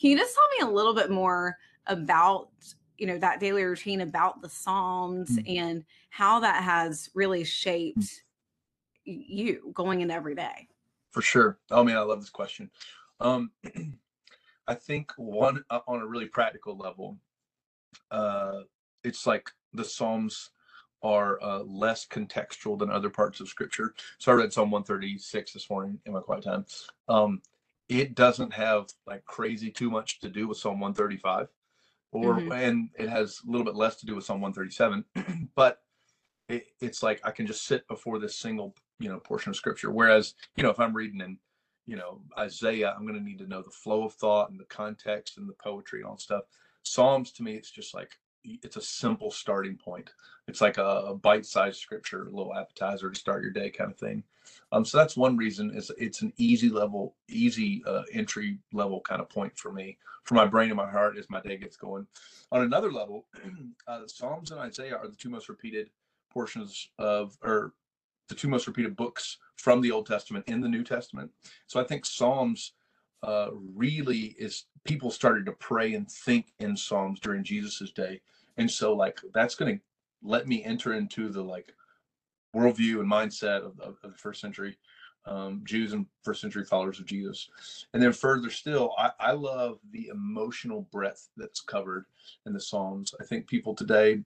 Can 0.00 0.10
you 0.10 0.16
just 0.16 0.34
tell 0.34 0.66
me 0.66 0.72
a 0.72 0.74
little 0.74 0.94
bit 0.94 1.10
more 1.10 1.58
about, 1.86 2.48
you 2.96 3.06
know, 3.06 3.18
that 3.18 3.40
daily 3.40 3.62
routine 3.62 4.00
about 4.00 4.40
the 4.40 4.48
Psalms 4.48 5.36
Mm. 5.36 5.58
and 5.58 5.84
how 6.08 6.40
that 6.40 6.62
has 6.64 7.10
really 7.14 7.44
shaped 7.44 8.24
y- 9.06 9.24
you 9.28 9.70
going 9.74 10.00
into 10.00 10.14
every 10.14 10.34
day? 10.34 10.68
For 11.10 11.20
sure. 11.20 11.58
Oh 11.70 11.84
man, 11.84 11.96
I 11.98 12.00
love 12.00 12.20
this 12.20 12.30
question. 12.30 12.70
Um, 13.20 13.52
I 14.66 14.74
think 14.74 15.12
one 15.16 15.64
uh, 15.68 15.80
on 15.86 16.00
a 16.00 16.06
really 16.06 16.26
practical 16.26 16.76
level, 16.76 17.18
uh, 18.10 18.60
it's 19.04 19.26
like 19.26 19.50
the 19.72 19.84
Psalms 19.84 20.50
are 21.02 21.42
uh, 21.42 21.60
less 21.60 22.06
contextual 22.06 22.78
than 22.78 22.90
other 22.90 23.08
parts 23.08 23.40
of 23.40 23.48
Scripture. 23.48 23.94
So 24.18 24.32
I 24.32 24.34
read 24.34 24.52
Psalm 24.52 24.70
136 24.70 25.52
this 25.52 25.70
morning 25.70 25.98
in 26.04 26.12
my 26.12 26.20
quiet 26.20 26.44
time. 26.44 26.66
Um, 27.08 27.40
it 27.88 28.14
doesn't 28.14 28.52
have 28.52 28.88
like 29.06 29.24
crazy 29.24 29.70
too 29.70 29.90
much 29.90 30.20
to 30.20 30.28
do 30.28 30.46
with 30.46 30.58
Psalm 30.58 30.78
135, 30.80 31.48
or 32.12 32.34
Mhm. 32.36 32.52
and 32.52 32.90
it 32.98 33.08
has 33.08 33.40
a 33.46 33.50
little 33.50 33.64
bit 33.64 33.74
less 33.74 33.96
to 33.96 34.06
do 34.06 34.14
with 34.14 34.24
Psalm 34.24 34.40
137, 34.40 35.04
but 35.54 35.82
it, 36.48 36.66
it's 36.80 37.02
like 37.02 37.20
I 37.24 37.30
can 37.30 37.46
just 37.46 37.64
sit 37.64 37.86
before 37.88 38.18
this 38.18 38.36
single 38.36 38.74
you 38.98 39.08
know 39.08 39.18
portion 39.18 39.50
of 39.50 39.56
Scripture. 39.56 39.90
Whereas 39.90 40.34
you 40.56 40.62
know 40.62 40.70
if 40.70 40.78
I'm 40.78 40.94
reading 40.94 41.20
in 41.20 41.38
you 41.86 41.96
know 41.96 42.20
Isaiah, 42.38 42.94
I'm 42.96 43.06
going 43.06 43.18
to 43.18 43.24
need 43.24 43.38
to 43.38 43.46
know 43.46 43.62
the 43.62 43.70
flow 43.70 44.04
of 44.04 44.14
thought 44.14 44.50
and 44.50 44.60
the 44.60 44.64
context 44.66 45.38
and 45.38 45.48
the 45.48 45.54
poetry 45.54 46.00
and 46.00 46.08
all 46.08 46.16
that 46.16 46.20
stuff. 46.20 46.44
Psalms 46.82 47.32
to 47.32 47.42
me, 47.42 47.54
it's 47.54 47.70
just 47.70 47.94
like 47.94 48.18
it's 48.44 48.76
a 48.76 48.82
simple 48.82 49.30
starting 49.30 49.76
point. 49.76 50.10
It's 50.48 50.60
like 50.60 50.78
a, 50.78 51.14
bite-sized 51.14 51.78
scripture, 51.78 52.22
a 52.22 52.30
little 52.30 52.54
appetizer 52.54 53.10
to 53.10 53.18
start 53.18 53.42
your 53.42 53.52
day 53.52 53.70
kind 53.70 53.90
of 53.90 53.98
thing. 53.98 54.24
Um, 54.72 54.84
so 54.84 54.98
that's 54.98 55.16
one 55.16 55.36
reason 55.36 55.70
is 55.76 55.92
it's 55.98 56.22
an 56.22 56.32
easy 56.38 56.68
level, 56.68 57.14
easy 57.28 57.82
uh, 57.86 58.02
entry 58.12 58.58
level 58.72 59.00
kind 59.00 59.20
of 59.20 59.28
point 59.28 59.56
for 59.56 59.72
me, 59.72 59.98
for 60.24 60.34
my 60.34 60.46
brain 60.46 60.70
and 60.70 60.76
my 60.76 60.90
heart 60.90 61.18
as 61.18 61.28
my 61.30 61.40
day 61.40 61.56
gets 61.56 61.76
going. 61.76 62.06
On 62.50 62.62
another 62.62 62.90
level, 62.90 63.26
uh, 63.86 64.06
Psalms 64.06 64.50
and 64.50 64.60
Isaiah 64.60 64.96
are 64.96 65.08
the 65.08 65.16
two 65.16 65.30
most 65.30 65.48
repeated 65.48 65.90
portions 66.30 66.88
of, 66.98 67.36
or 67.42 67.74
the 68.28 68.34
two 68.34 68.48
most 68.48 68.66
repeated 68.66 68.96
books 68.96 69.38
from 69.56 69.80
the 69.80 69.90
Old 69.90 70.06
Testament 70.06 70.46
in 70.48 70.60
the 70.60 70.68
New 70.68 70.82
Testament. 70.82 71.30
So 71.66 71.80
I 71.80 71.84
think 71.84 72.06
Psalms 72.06 72.72
uh, 73.22 73.50
really 73.52 74.34
is 74.38 74.64
people 74.84 75.10
started 75.10 75.46
to 75.46 75.52
pray 75.52 75.94
and 75.94 76.10
think 76.10 76.46
in 76.58 76.76
Psalms 76.76 77.20
during 77.20 77.44
Jesus's 77.44 77.92
day, 77.92 78.20
and 78.56 78.70
so 78.70 78.94
like 78.94 79.20
that's 79.34 79.54
going 79.54 79.76
to 79.76 79.82
let 80.22 80.46
me 80.46 80.64
enter 80.64 80.94
into 80.94 81.28
the 81.28 81.42
like 81.42 81.72
worldview 82.54 83.00
and 83.00 83.10
mindset 83.10 83.58
of, 83.58 83.78
of, 83.80 83.96
of 84.02 84.12
the 84.12 84.18
first 84.18 84.40
century 84.40 84.76
um, 85.26 85.62
Jews 85.64 85.92
and 85.92 86.06
first 86.22 86.40
century 86.40 86.64
followers 86.64 86.98
of 86.98 87.06
Jesus. 87.06 87.48
And 87.92 88.02
then 88.02 88.12
further 88.12 88.50
still, 88.50 88.94
I, 88.98 89.10
I 89.20 89.32
love 89.32 89.78
the 89.92 90.08
emotional 90.08 90.88
breadth 90.92 91.28
that's 91.36 91.60
covered 91.60 92.06
in 92.46 92.52
the 92.52 92.60
Psalms. 92.60 93.14
I 93.20 93.24
think 93.24 93.46
people 93.46 93.74
today 93.74 94.22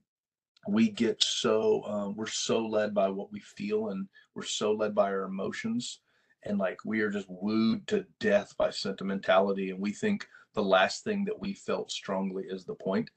we 0.66 0.90
get 0.90 1.22
so 1.22 1.82
um, 1.84 2.16
we're 2.16 2.26
so 2.26 2.64
led 2.64 2.94
by 2.94 3.08
what 3.08 3.30
we 3.32 3.40
feel 3.40 3.88
and 3.88 4.08
we're 4.34 4.42
so 4.42 4.72
led 4.72 4.94
by 4.94 5.10
our 5.10 5.24
emotions 5.24 6.00
and 6.44 6.58
like 6.58 6.78
we 6.84 7.00
are 7.00 7.10
just 7.10 7.26
wooed 7.28 7.86
to 7.86 8.06
death 8.18 8.54
by 8.56 8.70
sentimentality 8.70 9.70
and 9.70 9.78
we 9.78 9.92
think 9.92 10.26
the 10.54 10.62
last 10.62 11.04
thing 11.04 11.24
that 11.24 11.38
we 11.38 11.54
felt 11.54 11.90
strongly 11.90 12.44
is 12.44 12.64
the 12.64 12.74
point 12.74 13.10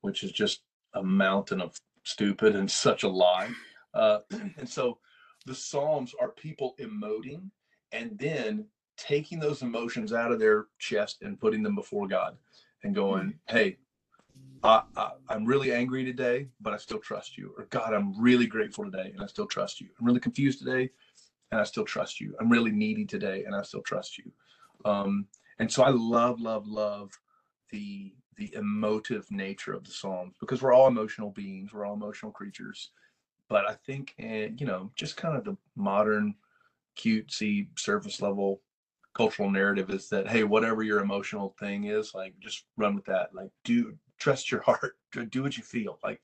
which 0.00 0.22
is 0.22 0.32
just 0.32 0.62
a 0.94 1.02
mountain 1.02 1.60
of 1.60 1.76
stupid 2.04 2.56
and 2.56 2.70
such 2.70 3.02
a 3.02 3.08
lie 3.08 3.50
uh, 3.94 4.18
and 4.58 4.68
so 4.68 4.98
the 5.46 5.54
psalms 5.54 6.14
are 6.20 6.30
people 6.30 6.74
emoting 6.80 7.50
and 7.92 8.18
then 8.18 8.66
taking 8.96 9.40
those 9.40 9.62
emotions 9.62 10.12
out 10.12 10.30
of 10.30 10.38
their 10.38 10.66
chest 10.78 11.22
and 11.22 11.40
putting 11.40 11.62
them 11.62 11.74
before 11.74 12.06
god 12.06 12.36
and 12.84 12.94
going 12.94 13.34
hey 13.48 13.76
I, 14.62 14.82
I, 14.96 15.12
I'm 15.28 15.44
really 15.44 15.72
angry 15.72 16.04
today, 16.04 16.48
but 16.60 16.74
I 16.74 16.76
still 16.76 16.98
trust 16.98 17.38
you. 17.38 17.54
Or 17.56 17.64
God, 17.70 17.94
I'm 17.94 18.20
really 18.20 18.46
grateful 18.46 18.84
today, 18.84 19.10
and 19.12 19.22
I 19.22 19.26
still 19.26 19.46
trust 19.46 19.80
you. 19.80 19.88
I'm 19.98 20.06
really 20.06 20.20
confused 20.20 20.58
today, 20.58 20.90
and 21.50 21.60
I 21.60 21.64
still 21.64 21.84
trust 21.84 22.20
you. 22.20 22.34
I'm 22.38 22.50
really 22.50 22.70
needy 22.70 23.04
today, 23.04 23.44
and 23.44 23.54
I 23.54 23.62
still 23.62 23.82
trust 23.82 24.18
you. 24.18 24.30
Um, 24.84 25.26
and 25.60 25.70
so 25.70 25.82
I 25.82 25.90
love, 25.90 26.40
love, 26.40 26.66
love 26.66 27.12
the 27.70 28.14
the 28.36 28.54
emotive 28.54 29.30
nature 29.30 29.74
of 29.74 29.84
the 29.84 29.90
Psalms 29.90 30.34
because 30.40 30.62
we're 30.62 30.72
all 30.72 30.88
emotional 30.88 31.30
beings. 31.30 31.72
We're 31.72 31.84
all 31.84 31.94
emotional 31.94 32.32
creatures. 32.32 32.90
But 33.48 33.68
I 33.68 33.74
think, 33.86 34.14
and 34.18 34.60
you 34.60 34.66
know, 34.66 34.90
just 34.96 35.16
kind 35.16 35.36
of 35.36 35.44
the 35.44 35.56
modern, 35.76 36.34
cutesy, 36.98 37.68
surface 37.78 38.20
level 38.20 38.62
cultural 39.12 39.50
narrative 39.50 39.90
is 39.90 40.08
that 40.08 40.28
hey, 40.28 40.44
whatever 40.44 40.82
your 40.82 41.00
emotional 41.00 41.54
thing 41.58 41.84
is, 41.84 42.14
like 42.14 42.34
just 42.40 42.64
run 42.76 42.94
with 42.94 43.04
that. 43.06 43.34
Like 43.34 43.50
do 43.64 43.94
trust 44.20 44.50
your 44.50 44.60
heart 44.66 44.96
do 45.30 45.42
what 45.42 45.56
you 45.56 45.64
feel 45.64 45.98
like 46.04 46.20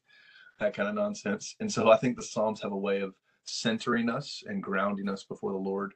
that 0.61 0.75
kind 0.75 0.88
of 0.88 0.94
nonsense 0.94 1.57
and 1.61 1.72
so 1.72 1.90
i 1.90 1.96
think 1.96 2.16
the 2.16 2.22
psalms 2.22 2.62
have 2.62 2.72
a 2.72 2.77
way 2.77 3.01
of 3.01 3.14
centering 3.44 4.09
us 4.09 4.42
and 4.46 4.62
grounding 4.62 5.09
us 5.09 5.25
before 5.25 5.53
the 5.53 5.59
lord 5.59 5.94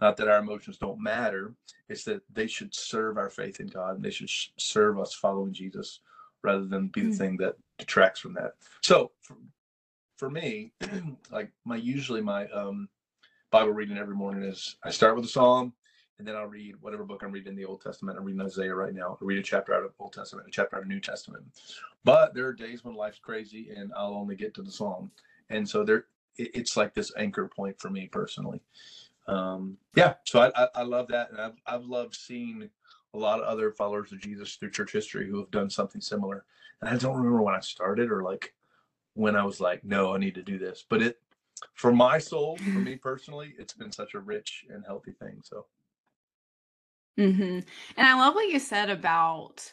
not 0.00 0.16
that 0.16 0.28
our 0.28 0.38
emotions 0.38 0.78
don't 0.78 1.00
matter 1.02 1.54
it's 1.88 2.04
that 2.04 2.22
they 2.32 2.46
should 2.46 2.74
serve 2.74 3.18
our 3.18 3.30
faith 3.30 3.60
in 3.60 3.66
god 3.66 3.96
and 3.96 4.04
they 4.04 4.10
should 4.10 4.30
sh- 4.30 4.48
serve 4.58 4.98
us 4.98 5.14
following 5.14 5.52
jesus 5.52 6.00
rather 6.42 6.64
than 6.66 6.88
be 6.88 7.02
the 7.02 7.08
Mm. 7.08 7.18
thing 7.18 7.36
that 7.38 7.56
detracts 7.78 8.20
from 8.20 8.34
that 8.34 8.54
so 8.82 9.10
for, 9.22 9.36
for 10.16 10.30
me 10.30 10.72
like 11.32 11.50
my 11.64 11.76
usually 11.76 12.20
my 12.20 12.46
um 12.48 12.88
bible 13.50 13.72
reading 13.72 13.98
every 13.98 14.14
morning 14.16 14.44
is 14.44 14.76
i 14.84 14.90
start 14.90 15.16
with 15.16 15.24
a 15.24 15.28
psalm 15.28 15.72
and 16.18 16.28
then 16.28 16.36
I'll 16.36 16.46
read 16.48 16.74
whatever 16.82 17.02
book 17.04 17.22
I'm 17.22 17.32
reading 17.32 17.48
in 17.52 17.56
the 17.56 17.64
Old 17.64 17.80
Testament. 17.80 18.18
I'm 18.18 18.24
reading 18.24 18.42
Isaiah 18.42 18.74
right 18.74 18.92
now. 18.92 19.16
I 19.18 19.24
read 19.24 19.38
a 19.38 19.42
chapter 19.42 19.72
out 19.74 19.84
of 19.84 19.92
Old 19.98 20.12
Testament, 20.12 20.46
a 20.46 20.50
chapter 20.50 20.76
out 20.76 20.82
of 20.82 20.88
New 20.88 21.00
Testament. 21.00 21.44
But 22.04 22.34
there 22.34 22.46
are 22.46 22.52
days 22.52 22.84
when 22.84 22.94
life's 22.94 23.18
crazy 23.18 23.70
and 23.74 23.90
I'll 23.96 24.12
only 24.12 24.36
get 24.36 24.52
to 24.56 24.62
the 24.62 24.70
Psalm, 24.70 25.10
and 25.48 25.66
so 25.66 25.82
there, 25.82 26.04
it, 26.36 26.50
it's 26.52 26.76
like 26.76 26.92
this 26.92 27.10
anchor 27.16 27.48
point 27.48 27.80
for 27.80 27.88
me 27.88 28.06
personally. 28.06 28.60
Um, 29.26 29.76
yeah, 29.94 30.14
so 30.24 30.40
I, 30.40 30.50
I, 30.54 30.68
I 30.76 30.82
love 30.82 31.08
that, 31.08 31.30
and 31.30 31.40
I've 31.40 31.60
I've 31.66 31.84
loved 31.84 32.14
seeing 32.14 32.68
a 33.14 33.18
lot 33.18 33.40
of 33.40 33.46
other 33.46 33.72
followers 33.72 34.12
of 34.12 34.20
Jesus 34.20 34.54
through 34.54 34.70
church 34.70 34.92
history 34.92 35.28
who 35.28 35.38
have 35.38 35.50
done 35.50 35.70
something 35.70 36.00
similar. 36.00 36.44
And 36.80 36.88
I 36.88 36.96
don't 36.96 37.16
remember 37.16 37.42
when 37.42 37.54
I 37.54 37.60
started 37.60 38.10
or 38.10 38.22
like 38.22 38.54
when 39.14 39.36
I 39.36 39.44
was 39.44 39.60
like, 39.60 39.84
no, 39.84 40.14
I 40.14 40.18
need 40.18 40.34
to 40.36 40.42
do 40.42 40.58
this. 40.58 40.84
But 40.88 41.02
it, 41.02 41.18
for 41.74 41.92
my 41.92 42.18
soul, 42.18 42.56
for 42.56 42.78
me 42.78 42.96
personally, 43.02 43.54
it's 43.58 43.72
been 43.72 43.92
such 43.92 44.14
a 44.14 44.20
rich 44.20 44.64
and 44.70 44.84
healthy 44.84 45.12
thing. 45.12 45.40
So. 45.42 45.66
Mm-hmm. 47.18 47.60
And 47.96 48.06
I 48.06 48.14
love 48.14 48.34
what 48.34 48.48
you 48.48 48.58
said 48.58 48.88
about 48.88 49.72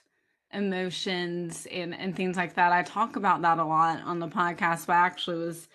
emotions 0.54 1.68
and 1.72 1.94
and 1.94 2.16
things 2.16 2.38
like 2.38 2.56
that. 2.56 2.72
I 2.72 2.82
talk 2.84 3.16
about 3.16 3.42
that 3.42 3.60
a 3.60 3.66
lot 3.66 4.02
on 4.04 4.20
the 4.20 4.28
podcast, 4.28 4.88
but 4.88 4.94
I 4.94 5.06
actually 5.06 5.38
was 5.38 5.68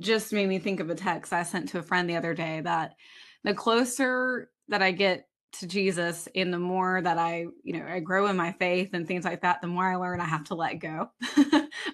just 0.00 0.32
made 0.32 0.48
me 0.48 0.58
think 0.58 0.80
of 0.80 0.90
a 0.90 0.94
text 0.94 1.32
I 1.32 1.42
sent 1.42 1.70
to 1.70 1.78
a 1.78 1.82
friend 1.82 2.08
the 2.08 2.16
other 2.16 2.34
day 2.34 2.60
that 2.60 2.94
the 3.44 3.54
closer 3.54 4.50
that 4.68 4.82
I 4.82 4.92
get 4.92 5.26
to 5.50 5.66
Jesus 5.66 6.28
and 6.34 6.52
the 6.52 6.58
more 6.58 7.00
that 7.00 7.18
I, 7.18 7.46
you 7.62 7.78
know, 7.78 7.86
I 7.86 8.00
grow 8.00 8.26
in 8.26 8.36
my 8.36 8.52
faith 8.52 8.90
and 8.92 9.06
things 9.06 9.24
like 9.24 9.40
that, 9.42 9.62
the 9.62 9.66
more 9.66 9.90
I 9.90 9.96
learn 9.96 10.20
I 10.20 10.26
have 10.26 10.44
to 10.44 10.54
let 10.54 10.74
go 10.74 11.10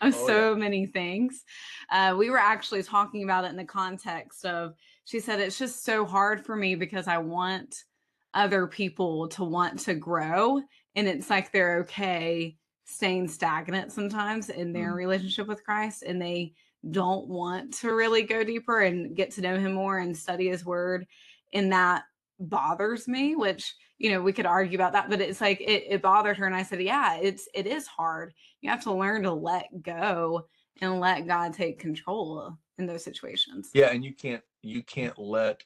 of 0.02 0.14
Oh 0.14 0.26
yeah. 0.26 0.26
so 0.26 0.54
many 0.56 0.86
things. 0.86 1.44
Uh, 1.90 2.16
we 2.18 2.30
were 2.30 2.38
actually 2.38 2.82
talking 2.82 3.22
about 3.22 3.44
it 3.44 3.50
in 3.50 3.56
the 3.56 3.64
context 3.64 4.44
of, 4.44 4.74
she 5.04 5.20
said, 5.20 5.38
it's 5.38 5.58
just 5.58 5.84
so 5.84 6.04
hard 6.04 6.44
for 6.44 6.56
me 6.56 6.74
because 6.74 7.06
I 7.06 7.18
want 7.18 7.84
other 8.32 8.66
people 8.66 9.28
to 9.28 9.44
want 9.44 9.78
to 9.80 9.94
grow. 9.94 10.60
And 10.96 11.06
it's 11.06 11.30
like 11.30 11.52
they're 11.52 11.80
okay 11.80 12.56
staying 12.84 13.28
stagnant 13.28 13.92
sometimes 13.92 14.50
in 14.50 14.72
their 14.72 14.92
Mm. 14.92 14.96
relationship 14.96 15.46
with 15.46 15.64
Christ 15.64 16.02
and 16.02 16.20
they 16.20 16.54
don't 16.90 17.26
want 17.28 17.72
to 17.74 17.94
really 17.94 18.22
go 18.22 18.44
deeper 18.44 18.80
and 18.80 19.16
get 19.16 19.30
to 19.32 19.40
know 19.40 19.58
him 19.58 19.72
more 19.72 19.98
and 19.98 20.16
study 20.16 20.48
his 20.48 20.64
word. 20.66 21.06
And 21.52 21.72
that 21.72 22.04
bothers 22.38 23.08
me, 23.08 23.36
which, 23.36 23.74
you 23.96 24.10
know, 24.10 24.20
we 24.20 24.32
could 24.34 24.44
argue 24.44 24.76
about 24.76 24.92
that, 24.92 25.08
but 25.08 25.20
it's 25.20 25.40
like 25.40 25.60
it, 25.60 25.84
it 25.88 26.02
bothered 26.02 26.36
her. 26.36 26.46
And 26.46 26.54
I 26.54 26.62
said, 26.62 26.82
Yeah, 26.82 27.16
it's 27.16 27.48
it 27.54 27.66
is 27.66 27.86
hard. 27.86 28.34
You 28.60 28.68
have 28.70 28.82
to 28.84 28.92
learn 28.92 29.22
to 29.22 29.32
let 29.32 29.82
go 29.82 30.46
and 30.82 31.00
let 31.00 31.26
God 31.26 31.54
take 31.54 31.78
control 31.78 32.58
in 32.78 32.86
those 32.86 33.04
situations. 33.04 33.70
Yeah, 33.72 33.90
and 33.90 34.04
you 34.04 34.12
can't 34.12 34.42
you 34.62 34.82
can't 34.82 35.18
let 35.18 35.62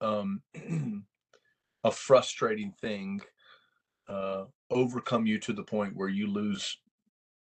um 0.00 0.42
a 1.84 1.90
frustrating 1.90 2.72
thing 2.80 3.22
uh 4.08 4.44
overcome 4.70 5.26
you 5.26 5.38
to 5.40 5.52
the 5.52 5.62
point 5.62 5.96
where 5.96 6.08
you 6.08 6.26
lose 6.26 6.78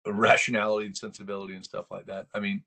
rationality 0.05 0.85
and 0.85 0.97
sensibility 0.97 1.55
and 1.55 1.65
stuff 1.65 1.85
like 1.91 2.05
that. 2.07 2.27
I 2.33 2.39
mean, 2.39 2.63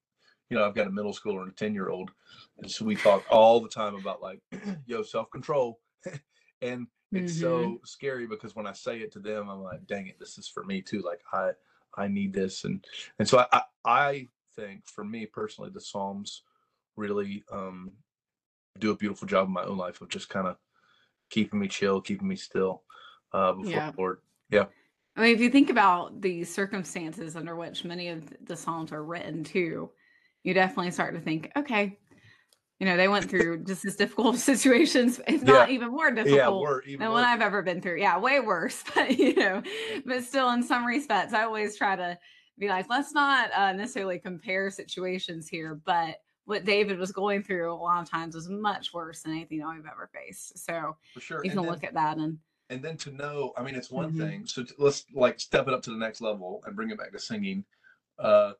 you 0.50 0.56
know, 0.56 0.64
I've 0.64 0.74
got 0.74 0.86
a 0.86 0.90
middle 0.90 1.12
schooler 1.12 1.42
and 1.42 1.52
a 1.52 1.54
10 1.54 1.74
year 1.74 1.90
old. 1.90 2.10
And 2.58 2.70
so 2.70 2.84
we 2.84 2.96
talk 2.96 3.24
all 3.30 3.60
the 3.60 3.68
time 3.68 3.94
about 3.94 4.22
like, 4.22 4.40
yo, 4.86 5.02
self 5.02 5.30
control. 5.30 5.80
and 6.62 6.86
it's 7.14 7.32
hmm 7.32 7.40
so 7.40 7.80
scary 7.84 8.26
because 8.26 8.54
when 8.56 8.66
I 8.66 8.72
say 8.72 8.98
it 8.98 9.12
to 9.12 9.18
them, 9.18 9.48
I'm 9.48 9.62
like, 9.62 9.86
dang 9.86 10.06
it, 10.06 10.18
this 10.18 10.38
is 10.38 10.48
for 10.48 10.64
me 10.64 10.82
too. 10.82 11.02
Like 11.02 11.20
I, 11.32 11.50
I 11.96 12.08
need 12.08 12.32
this. 12.32 12.64
And, 12.64 12.84
and 13.18 13.28
so 13.28 13.38
I, 13.38 13.46
I, 13.52 13.62
I 13.84 14.28
think 14.56 14.86
for 14.86 15.04
me 15.04 15.26
personally, 15.26 15.70
the 15.70 15.80
Psalms 15.80 16.42
really 16.96 17.44
um, 17.52 17.92
do 18.78 18.90
a 18.90 18.96
beautiful 18.96 19.26
job 19.28 19.46
in 19.46 19.52
my 19.52 19.64
own 19.64 19.78
life 19.78 20.00
of 20.00 20.08
just 20.08 20.28
kind 20.28 20.46
of 20.46 20.56
keeping 21.30 21.60
me 21.60 21.68
chill, 21.68 22.00
keeping 22.00 22.28
me 22.28 22.36
still 22.36 22.82
uh, 23.32 23.52
before 23.52 23.80
Yeah. 23.80 23.90
the 23.90 23.96
Lord. 23.98 24.18
Yeah. 24.50 24.66
I 25.16 25.22
mean, 25.22 25.34
if 25.34 25.40
you 25.40 25.50
think 25.50 25.68
about 25.70 26.20
the 26.20 26.44
circumstances 26.44 27.34
under 27.36 27.56
which 27.56 27.84
many 27.84 28.08
of 28.08 28.22
the 28.46 28.56
Psalms 28.56 28.92
are 28.92 29.04
written 29.04 29.42
too, 29.44 29.90
you 30.44 30.54
definitely 30.54 30.92
start 30.92 31.14
to 31.14 31.20
think, 31.20 31.50
okay, 31.56 31.98
you 32.78 32.86
know, 32.86 32.96
they 32.96 33.08
went 33.08 33.28
through 33.28 33.64
just 33.64 33.84
as 33.84 33.96
difficult 33.96 34.36
situations, 34.36 35.20
if 35.26 35.42
Yeah. 35.42 35.52
not 35.52 35.70
even 35.70 35.90
more 35.90 36.08
Yeah. 36.08 36.22
difficult 36.22 36.62
We're 36.62 36.82
even 36.82 37.00
than 37.00 37.10
what. 37.10 37.24
I've 37.24 37.40
ever 37.40 37.62
been 37.62 37.80
through. 37.80 37.98
Yeah, 38.00 38.18
way 38.18 38.38
worse. 38.40 38.84
But 38.94 39.18
you 39.18 39.34
know, 39.34 39.62
but 40.06 40.22
still 40.24 40.50
in 40.50 40.62
some 40.62 40.84
respects, 40.86 41.34
I 41.34 41.42
always 41.42 41.76
try 41.76 41.96
to 41.96 42.16
be 42.56 42.68
like, 42.68 42.88
let's 42.88 43.12
not 43.12 43.50
uh, 43.52 43.72
necessarily 43.72 44.18
compare 44.20 44.70
situations 44.70 45.48
here, 45.48 45.80
but 45.84 46.16
what 46.44 46.64
David 46.64 46.98
was 46.98 47.12
going 47.12 47.42
through 47.42 47.72
a 47.72 47.74
lot 47.74 48.02
of 48.02 48.08
times 48.10 48.34
was 48.34 48.48
much 48.48 48.92
worse 48.94 49.22
than 49.22 49.32
anything 49.32 49.62
I've 49.62 49.84
ever 49.84 50.08
faced. 50.14 50.58
So 50.64 50.96
For 51.14 51.20
sure. 51.20 51.44
you 51.44 51.50
can 51.50 51.60
then 51.62 51.70
look 51.70 51.84
at 51.84 51.94
that 51.94 52.16
and 52.16 52.38
and 52.70 52.82
then 52.82 52.96
to 52.96 53.10
know 53.12 53.52
i 53.56 53.62
mean 53.62 53.74
it's 53.74 53.90
one 53.90 54.12
Mhm. 54.12 54.18
thing 54.18 54.46
so 54.46 54.64
let's 54.78 55.04
like 55.12 55.40
step 55.40 55.68
it 55.68 55.74
up 55.74 55.82
to 55.82 55.90
the 55.90 55.96
next 55.96 56.20
level 56.20 56.62
and 56.66 56.76
bring 56.76 56.90
it 56.90 56.98
back 56.98 57.12
to 57.12 57.18
singing. 57.18 57.64
Uh 58.18 58.54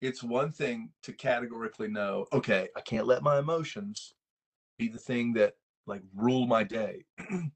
it's 0.00 0.22
one 0.22 0.52
thing 0.52 0.92
to 1.02 1.12
categorically 1.12 1.88
know 1.88 2.26
okay 2.32 2.68
i 2.76 2.80
can't 2.80 3.06
let 3.06 3.22
my 3.22 3.38
emotions 3.38 4.14
be 4.78 4.88
the 4.88 4.98
thing 4.98 5.32
that 5.34 5.56
like 5.86 6.02
rule 6.14 6.46
my 6.46 6.62
day. 6.64 7.04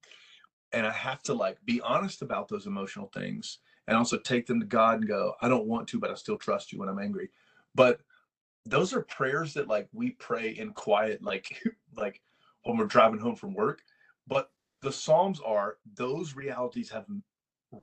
And 0.73 0.87
i 0.87 0.91
have 0.93 1.23
to 1.25 1.35
like 1.35 1.59
be 1.65 1.81
honest 1.81 2.23
about 2.23 2.49
those 2.49 2.67
emotional 2.67 3.09
things 3.09 3.59
and 3.89 3.97
also 3.97 4.19
take 4.19 4.47
them 4.47 4.61
to 4.61 4.67
god 4.67 5.01
and 5.01 5.09
go 5.09 5.35
i 5.43 5.49
don't 5.49 5.67
want 5.67 5.89
to 5.89 5.99
but 5.99 6.11
i 6.11 6.15
still 6.15 6.39
trust 6.39 6.73
you 6.73 6.79
when 6.79 6.89
i'm 6.89 6.99
angry. 7.01 7.31
But 7.75 8.03
those 8.67 8.93
are 8.95 9.03
prayers 9.03 9.55
that 9.55 9.69
like 9.69 9.89
we 9.93 10.13
pray 10.13 10.51
in 10.51 10.73
quiet 10.73 11.23
like 11.23 11.63
like 11.97 12.23
when 12.65 12.77
we're 12.77 12.87
driving 12.87 13.19
home 13.21 13.37
from 13.37 13.55
work 13.55 13.83
but 14.27 14.51
the 14.83 14.93
psalms 14.93 15.41
are 15.41 15.79
those 15.95 16.35
realities 16.35 16.91
have 16.91 17.07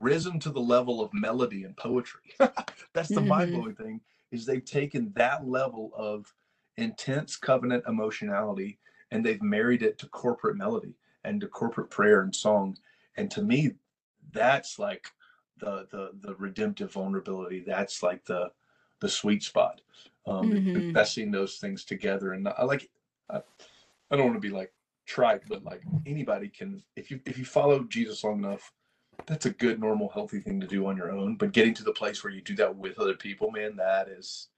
risen 0.00 0.38
to 0.40 0.50
the 0.50 0.60
level 0.60 1.00
of 1.00 1.12
melody 1.14 1.64
and 1.64 1.76
poetry 1.76 2.34
that's 2.92 3.12
the 3.12 3.20
Mhm. 3.20 3.22
mind-blowing 3.22 3.74
thing 3.74 4.00
is 4.30 4.44
they've 4.44 4.64
taken 4.64 5.12
that 5.14 5.46
level 5.46 5.92
of 5.96 6.34
intense 6.76 7.36
covenant 7.36 7.84
emotionality 7.88 8.78
and 9.10 9.24
they've 9.24 9.42
married 9.42 9.82
it 9.82 9.98
to 9.98 10.08
corporate 10.08 10.56
melody 10.56 10.94
and 11.24 11.40
to 11.40 11.48
corporate 11.48 11.90
prayer 11.90 12.22
and 12.22 12.34
song 12.36 12.76
and 13.16 13.30
to 13.30 13.42
me 13.42 13.72
that's 14.32 14.78
like 14.78 15.12
the 15.58 15.86
the 15.90 16.10
the 16.20 16.34
redemptive 16.36 16.92
vulnerability 16.92 17.60
that's 17.60 18.02
like 18.02 18.24
the 18.26 18.52
the 19.00 19.08
sweet 19.08 19.42
spot 19.42 19.80
um 20.26 20.54
Mhm. 20.54 20.74
investing 20.74 21.30
those 21.30 21.58
things 21.58 21.84
together 21.84 22.32
and 22.32 22.46
i 22.48 22.62
like 22.64 22.90
i, 23.30 23.40
I 24.10 24.16
don't 24.16 24.26
want 24.26 24.36
to 24.42 24.48
be 24.48 24.54
like 24.54 24.72
trite 25.08 25.40
but 25.48 25.64
like 25.64 25.80
anybody 26.06 26.48
can 26.48 26.82
if 26.94 27.10
you 27.10 27.18
if 27.24 27.38
you 27.38 27.44
follow 27.44 27.82
jesus 27.84 28.22
long 28.22 28.44
enough 28.44 28.70
that's 29.26 29.46
a 29.46 29.50
good 29.50 29.80
normal 29.80 30.10
healthy 30.10 30.38
thing 30.38 30.60
to 30.60 30.66
do 30.66 30.86
on 30.86 30.96
your 30.96 31.10
own. 31.10 31.34
But 31.36 31.52
getting 31.52 31.74
to 31.74 31.82
the 31.82 31.92
place 31.92 32.22
where 32.22 32.32
you 32.32 32.40
do 32.40 32.54
that 32.56 32.76
with 32.76 32.98
other 32.98 33.14
people 33.14 33.50
man 33.50 33.74
that 33.76 34.08
is 34.08 34.48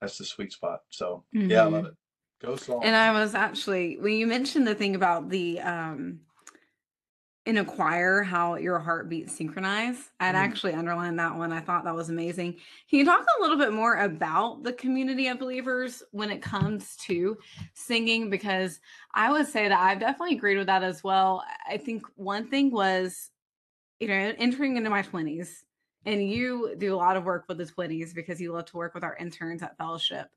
that's 0.00 0.18
the 0.18 0.24
sweet 0.24 0.52
spot. 0.52 0.82
So 0.90 1.24
yeah 1.32 1.62
i 1.62 1.66
love 1.66 1.84
Mhm. 1.84 1.88
it. 1.88 1.94
Go 2.42 2.56
song 2.56 2.84
And 2.84 2.94
I 2.94 3.12
was 3.12 3.34
actually 3.34 3.96
when 3.98 4.12
you 4.14 4.26
mentioned 4.26 4.66
the 4.66 4.74
thing 4.74 4.94
about 4.94 5.30
the 5.30 5.60
um 5.60 6.20
in 7.46 7.58
a 7.58 7.64
choir 7.64 8.22
how 8.22 8.54
your 8.56 8.78
heartbeats 8.78 9.36
synchronize. 9.36 10.10
I'd 10.18 10.34
Mm. 10.34 10.38
actually 10.38 10.72
underlined 10.72 11.18
that 11.18 11.36
one. 11.36 11.52
I 11.52 11.60
thought 11.60 11.84
that 11.84 11.94
was 11.94 12.08
amazing. 12.08 12.54
Can 12.88 12.98
you 13.00 13.04
talk 13.04 13.26
a 13.38 13.42
little 13.42 13.58
bit 13.58 13.72
more 13.72 13.96
about 13.96 14.62
the 14.62 14.72
community 14.72 15.28
of 15.28 15.38
believers 15.38 16.02
when 16.12 16.30
it 16.30 16.40
comes 16.40 16.96
to 16.98 17.36
singing? 17.74 18.30
Because 18.30 18.80
I 19.12 19.30
would 19.30 19.46
say 19.46 19.68
that 19.68 19.78
I've 19.78 20.00
definitely 20.00 20.36
agreed 20.36 20.56
with 20.56 20.68
that 20.68 20.82
as 20.82 21.04
well. 21.04 21.44
I 21.66 21.76
think 21.76 22.02
one 22.16 22.48
thing 22.48 22.70
was, 22.70 23.30
you 24.00 24.08
know, 24.08 24.34
entering 24.38 24.76
into 24.76 24.90
my 24.90 25.02
20s, 25.02 25.64
and 26.06 26.26
you 26.28 26.74
do 26.78 26.94
a 26.94 26.96
lot 26.96 27.16
of 27.16 27.24
work 27.24 27.44
with 27.48 27.58
the 27.58 27.66
20s 27.66 28.14
because 28.14 28.40
you 28.40 28.52
love 28.52 28.66
to 28.66 28.76
work 28.76 28.94
with 28.94 29.04
our 29.04 29.16
interns 29.16 29.62
at 29.62 29.76
fellowship 29.76 30.28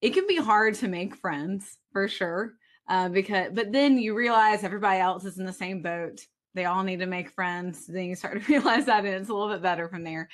it 0.00 0.10
can 0.14 0.26
be 0.26 0.36
hard 0.36 0.74
to 0.74 0.88
make 0.88 1.14
friends 1.14 1.78
for 1.92 2.08
sure 2.08 2.54
uh, 2.88 3.08
because 3.08 3.50
but 3.54 3.72
then 3.72 3.98
you 3.98 4.14
realize 4.14 4.64
everybody 4.64 5.00
else 5.00 5.24
is 5.24 5.38
in 5.38 5.46
the 5.46 5.52
same 5.52 5.80
boat 5.82 6.26
they 6.54 6.64
all 6.64 6.82
need 6.82 7.00
to 7.00 7.06
make 7.06 7.30
friends 7.30 7.86
then 7.86 8.04
you 8.04 8.14
start 8.14 8.40
to 8.40 8.46
realize 8.48 8.86
that 8.86 9.04
and 9.04 9.14
it's 9.14 9.28
a 9.28 9.34
little 9.34 9.52
bit 9.52 9.62
better 9.62 9.88
from 9.88 10.04
there. 10.04 10.28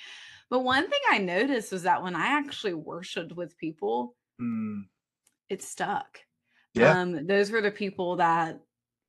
But 0.50 0.60
one 0.60 0.88
thing 0.88 1.00
i 1.10 1.18
noticed 1.18 1.72
was 1.72 1.82
that 1.82 2.02
when 2.02 2.16
i 2.16 2.28
actually 2.28 2.74
worshiped 2.74 3.32
with 3.32 3.58
people 3.58 4.14
Mm, 4.40 4.84
it 5.48 5.62
stuck. 5.62 6.20
Yeah. 6.74 7.00
Um 7.00 7.26
those 7.26 7.50
were 7.50 7.60
the 7.60 7.72
people 7.72 8.16
that 8.16 8.60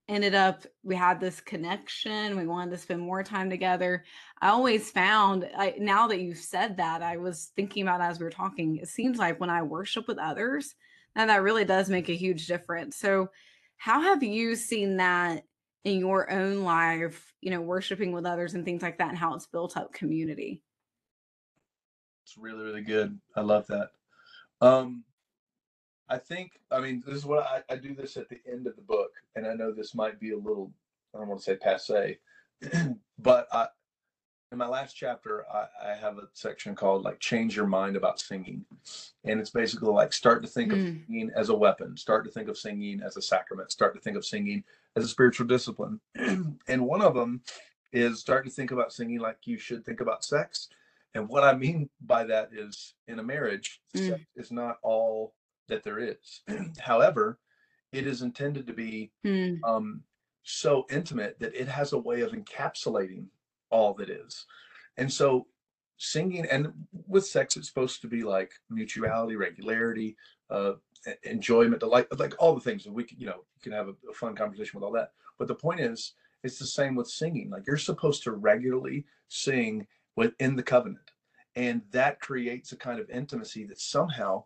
ended 0.08 0.34
up 0.34 0.66
we 0.82 0.96
had 0.96 1.20
this 1.20 1.40
connection 1.40 2.36
we 2.36 2.48
wanted 2.48 2.72
to 2.72 2.78
spend 2.80 3.00
more 3.00 3.22
time 3.22 3.48
together. 3.50 4.04
I 4.42 4.50
always 4.50 4.90
found 4.90 5.48
I, 5.56 5.76
now 5.78 6.08
that 6.08 6.20
you've 6.20 6.40
said 6.40 6.78
that 6.78 7.04
i 7.04 7.18
was 7.18 7.52
thinking 7.56 7.84
about 7.84 8.02
as 8.02 8.20
we 8.20 8.24
were 8.24 8.32
talking 8.32 8.78
it 8.78 8.88
seems 8.88 9.20
like 9.20 9.40
when 9.40 9.52
i 9.52 9.62
worship 9.62 10.08
with 10.08 10.18
others 10.18 10.74
now 11.16 11.26
that 11.26 11.44
really 11.44 11.66
does 11.66 11.90
make 11.90 12.10
a 12.10 12.16
huge 12.16 12.48
difference. 12.48 12.98
So 12.98 13.30
how 13.78 14.02
have 14.02 14.24
you 14.24 14.56
seen 14.56 14.98
that 14.98 15.44
in 15.86 16.00
your 16.00 16.30
own 16.32 16.64
life 16.64 17.34
you 17.42 17.52
know 17.52 17.62
worshiping 17.62 18.12
with 18.12 18.26
others 18.26 18.54
and 18.54 18.66
things 18.66 18.82
like 18.82 18.98
that 18.98 19.10
and 19.10 19.18
how 19.18 19.34
it's 19.34 19.48
built 19.48 19.78
up 19.78 19.94
community. 19.94 20.62
It's 22.24 22.38
really 22.38 22.64
really 22.64 22.82
good. 22.84 23.20
I 23.36 23.42
love 23.42 23.68
that. 23.68 23.90
Um 24.62 25.04
I 26.10 26.18
think, 26.18 26.54
I 26.72 26.80
mean, 26.80 27.04
this 27.06 27.16
is 27.16 27.26
what 27.26 27.46
I, 27.46 27.62
I 27.72 27.76
do 27.76 27.94
this 27.94 28.18
at 28.18 28.30
the 28.30 28.40
end 28.52 28.66
of 28.66 28.76
the 28.76 28.82
book, 28.82 29.12
and 29.36 29.46
I 29.46 29.54
know 29.54 29.72
this 29.72 29.94
might 29.94 30.20
be 30.20 30.32
a 30.32 30.38
little, 30.38 30.74
I 31.14 31.20
don't 31.20 31.28
want 31.28 31.40
to 31.40 31.44
say 31.44 31.56
passe, 31.56 32.18
but 33.20 33.48
I, 33.52 33.68
in 34.52 34.58
my 34.58 34.68
last 34.68 34.94
chapter, 34.96 35.46
I, 35.54 35.92
I 35.92 35.96
have 35.96 36.18
a 36.18 36.28
section 36.34 36.74
called 36.76 37.04
like 37.04 37.20
change 37.20 37.56
your 37.56 37.68
mind 37.68 37.96
about 37.96 38.20
singing. 38.20 38.66
And 39.24 39.40
it's 39.40 39.52
basically 39.52 39.90
like 39.90 40.12
start 40.12 40.42
to 40.42 40.48
think 40.48 40.74
of 40.74 40.80
Mm. 40.80 41.06
singing 41.06 41.32
as 41.36 41.50
a 41.50 41.56
weapon, 41.56 41.96
start 41.98 42.26
to 42.26 42.32
think 42.32 42.50
of 42.50 42.58
singing 42.58 43.02
as 43.02 43.16
a 43.16 43.22
sacrament, 43.22 43.72
start 43.72 43.94
to 43.94 44.02
think 44.02 44.18
of 44.18 44.26
singing 44.26 44.64
as 44.96 45.04
a 45.04 45.08
spiritual 45.08 45.46
discipline. 45.46 46.00
and 46.68 46.86
one 46.86 47.02
of 47.02 47.14
them 47.14 47.42
is 47.94 48.20
start 48.20 48.44
to 48.46 48.52
think 48.52 48.72
about 48.72 48.92
singing 48.92 49.20
like 49.20 49.38
you 49.46 49.58
should 49.58 49.86
think 49.86 50.02
about 50.02 50.24
sex. 50.26 50.70
And 51.14 51.28
what 51.28 51.44
I 51.44 51.54
mean 51.54 51.90
by 52.02 52.24
that 52.26 52.50
is 52.52 52.96
in 53.08 53.20
a 53.20 53.24
marriage, 53.24 53.82
Mm. 53.96 54.08
sex 54.08 54.22
is 54.36 54.52
not 54.52 54.78
all 54.82 55.36
that 55.68 55.84
there 55.84 56.00
is. 56.00 56.42
However, 56.80 57.40
it 57.92 58.08
is 58.08 58.24
intended 58.24 58.66
to 58.68 58.74
be 58.74 59.12
Mm. 59.24 59.60
um, 59.64 60.02
so 60.42 60.88
intimate 60.90 61.38
that 61.40 61.54
it 61.54 61.68
has 61.68 61.94
a 61.94 61.98
way 62.00 62.22
of 62.22 62.32
encapsulating 62.32 63.26
all 63.70 63.94
that 63.96 64.10
is. 64.10 64.46
And 64.98 65.12
so 65.12 65.48
singing 65.98 66.46
and 66.46 66.72
with 67.08 67.26
sex 67.26 67.58
it's 67.58 67.68
supposed 67.68 68.02
to 68.02 68.08
be 68.08 68.24
like 68.24 68.54
mutuality, 68.70 69.36
regularity, 69.36 70.16
uh 70.50 70.74
enjoyment, 71.24 71.80
delight, 71.80 72.08
like 72.20 72.36
all 72.40 72.54
the 72.54 72.62
things 72.62 72.84
that 72.84 72.92
we 72.92 73.04
can, 73.04 73.20
you 73.20 73.26
know, 73.26 73.44
you 73.56 73.62
can 73.62 73.72
have 73.72 73.88
a, 73.88 73.96
a 74.10 74.14
fun 74.14 74.36
conversation 74.36 74.80
with 74.80 74.84
all 74.84 74.92
that. 74.92 75.12
But 75.38 75.48
the 75.48 75.56
point 75.56 75.80
is, 75.80 76.14
it's 76.44 76.60
the 76.60 76.66
same 76.66 76.96
with 76.96 77.08
singing. 77.08 77.50
Like 77.50 77.64
you're 77.68 77.78
supposed 77.78 78.24
to 78.24 78.32
regularly 78.32 79.06
sing 79.28 79.88
within 80.16 80.56
the 80.56 80.64
covenant. 80.64 81.12
And 81.56 81.82
that 81.92 82.20
creates 82.20 82.72
a 82.72 82.78
kind 82.78 83.00
of 83.00 83.10
intimacy 83.10 83.66
that 83.66 83.80
somehow 83.80 84.46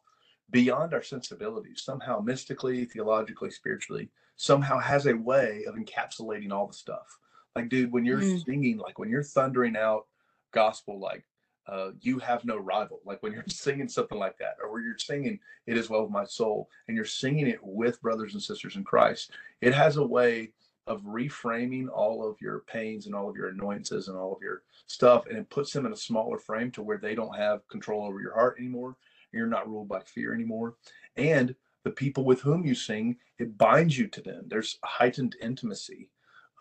beyond 0.52 0.94
our 0.94 1.04
sensibilities, 1.04 1.82
somehow 1.84 2.20
mystically, 2.20 2.86
theologically, 2.86 3.52
spiritually, 3.52 4.10
somehow 4.36 4.80
has 4.80 5.06
a 5.06 5.14
way 5.16 5.64
of 5.68 5.76
encapsulating 5.76 6.52
all 6.52 6.68
the 6.68 6.74
stuff. 6.74 7.20
Like, 7.56 7.70
dude, 7.70 7.92
when 7.92 8.06
you're 8.06 8.20
mm. 8.20 8.44
singing, 8.44 8.78
like 8.78 9.00
when 9.00 9.10
you're 9.10 9.24
thundering 9.24 9.76
out 9.76 10.08
gospel, 10.52 11.00
like 11.00 11.24
uh, 11.68 11.92
you 12.02 12.20
have 12.20 12.44
no 12.46 12.58
rival. 12.58 13.00
Like 13.06 13.22
when 13.24 13.34
you're 13.34 13.44
singing 13.50 13.88
something 13.88 14.18
like 14.18 14.38
that, 14.40 14.58
or 14.62 14.72
where 14.72 14.82
you're 14.82 14.98
singing 14.98 15.40
"It 15.68 15.78
Is 15.78 15.90
Well 15.90 16.04
with 16.04 16.12
My 16.12 16.26
Soul," 16.26 16.70
and 16.88 16.96
you're 16.96 17.06
singing 17.06 17.48
it 17.48 17.60
with 17.62 18.02
brothers 18.02 18.34
and 18.34 18.42
sisters 18.42 18.76
in 18.76 18.84
Christ, 18.84 19.32
it 19.62 19.74
has 19.74 19.98
a 19.98 20.06
way 20.06 20.52
of 20.86 21.02
reframing 21.04 21.88
all 21.90 22.28
of 22.28 22.36
your 22.42 22.60
pains 22.62 23.06
and 23.06 23.16
all 23.16 23.30
of 23.30 23.38
your 23.38 23.48
annoyances 23.48 24.10
and 24.10 24.18
all 24.18 24.34
of 24.34 24.42
your 24.42 24.64
stuff, 24.88 25.26
and 25.28 25.38
it 25.38 25.50
puts 25.50 25.72
them 25.72 25.86
in 25.86 25.94
a 25.94 25.98
smaller 25.98 26.38
frame 26.38 26.72
to 26.72 26.82
where 26.82 26.98
they 26.98 27.16
don't 27.16 27.38
have 27.38 27.66
control 27.70 28.06
over 28.06 28.20
your 28.20 28.34
heart 28.34 28.58
anymore. 28.60 28.98
You're 29.32 29.48
not 29.48 29.70
ruled 29.70 29.88
by 29.88 30.02
fear 30.02 30.34
anymore, 30.34 30.76
and 31.16 31.56
the 31.84 31.92
people 31.92 32.24
with 32.24 32.42
whom 32.42 32.66
you 32.66 32.76
sing, 32.76 33.18
it 33.40 33.58
binds 33.58 33.98
you 33.98 34.08
to 34.08 34.22
them. 34.22 34.46
There's 34.48 34.80
heightened 34.84 35.36
intimacy. 35.42 36.10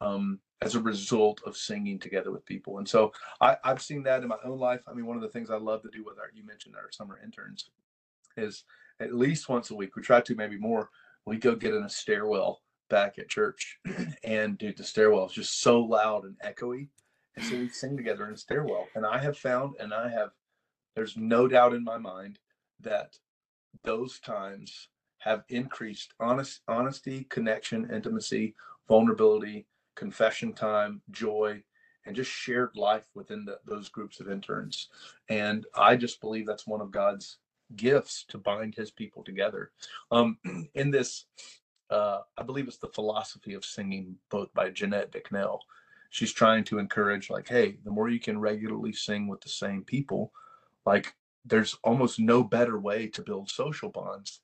Um, 0.01 0.41
as 0.63 0.75
a 0.77 0.81
result 0.81 1.41
of 1.45 1.57
singing 1.57 1.99
together 1.99 2.31
with 2.31 2.47
people. 2.47 2.79
And 2.79 2.89
so 2.89 3.13
I, 3.41 3.57
have 3.65 3.83
seen 3.83 4.03
that 4.05 4.23
in 4.23 4.29
my 4.29 4.37
own 4.45 4.59
life. 4.59 4.81
I 4.87 4.95
mean, 4.95 5.07
one 5.07 5.17
of 5.17 5.23
the 5.23 5.29
things 5.29 5.51
I 5.51 5.57
love 5.57 5.83
to 5.83 5.91
do 5.91 6.05
with 6.05 6.19
our, 6.19 6.31
you 6.33 6.45
mentioned 6.47 6.77
our 6.77 6.91
summer 6.93 7.19
interns, 7.23 7.71
is 8.37 8.65
at 9.01 9.13
least 9.13 9.49
once 9.49 9.71
a 9.71 9.75
week, 9.75 9.97
we 9.97 10.03
try 10.03 10.21
to 10.21 10.35
maybe 10.35 10.57
more, 10.57 10.91
we 11.27 11.37
go 11.37 11.57
get 11.57 11.75
in 11.75 11.83
a 11.83 11.89
stairwell 11.89 12.63
back 12.89 13.19
at 13.19 13.29
church. 13.29 13.79
and 14.25 14.57
dude, 14.57 14.77
the 14.77 14.85
stairwell 14.85 15.27
is 15.27 15.33
just 15.33 15.61
so 15.61 15.81
loud 15.81 16.25
and 16.25 16.37
echoey. 16.45 16.89
And 17.37 17.45
so 17.45 17.57
we 17.57 17.69
sing 17.69 17.97
together 17.97 18.27
in 18.27 18.35
a 18.35 18.39
stairwell. 18.39 18.87
And 18.95 19.05
I 19.05 19.19
have 19.19 19.37
found, 19.37 19.75
and 19.81 19.93
I 19.93 20.11
have, 20.11 20.31
there's 20.95 21.17
no 21.17 21.49
doubt 21.49 21.75
in 21.75 21.83
my 21.83 21.99
mind 21.99 22.39
that 22.81 23.17
those 23.83 24.21
times 24.21 24.89
have 25.19 25.43
increased 25.49 26.15
honest, 26.21 26.61
honesty, 26.69 27.25
connection, 27.31 27.91
intimacy, 27.91 28.55
vulnerability, 28.89 29.67
confession 29.95 30.53
time, 30.53 31.03
joy, 31.11 31.63
and 32.07 32.17
just 32.17 32.31
shared 32.31 32.71
life 32.75 33.07
within 33.15 33.45
the, 33.45 33.59
those 33.65 33.89
groups 33.89 34.21
of 34.21 34.31
interns. 34.31 34.89
And 35.29 35.67
I 35.75 35.97
just 35.97 36.21
believe 36.21 36.47
that's 36.47 36.67
one 36.67 36.81
of 36.81 36.91
God's 36.91 37.39
gifts 37.77 38.25
to 38.29 38.39
bind 38.39 38.75
his 38.75 38.91
people 38.91 39.23
together. 39.23 39.71
Um, 40.11 40.39
in 40.75 40.91
this, 40.91 41.27
uh, 41.91 42.21
I 42.37 42.43
believe 42.43 42.69
it's 42.69 42.79
the 42.79 42.89
philosophy 42.89 43.55
of 43.55 43.65
singing 43.65 44.17
both 44.31 44.53
by 44.55 44.71
Jeanette 44.71 45.13
Bicknell. 45.13 45.61
She's 46.11 46.33
trying 46.33 46.65
to 46.65 46.79
encourage, 46.79 47.31
like, 47.31 47.49
hey, 47.49 47.79
the 47.85 47.91
more 47.91 48.09
you 48.09 48.21
can 48.21 48.39
regularly 48.39 48.93
sing 48.93 49.29
with 49.29 49.41
the 49.41 49.49
same 49.49 49.83
people, 49.83 50.33
like, 50.85 51.15
there's 51.45 51.77
almost 51.83 52.21
no 52.21 52.45
better 52.45 52.79
way 52.79 53.07
to 53.09 53.23
build 53.23 53.51
social 53.51 53.89
bonds. 53.89 54.41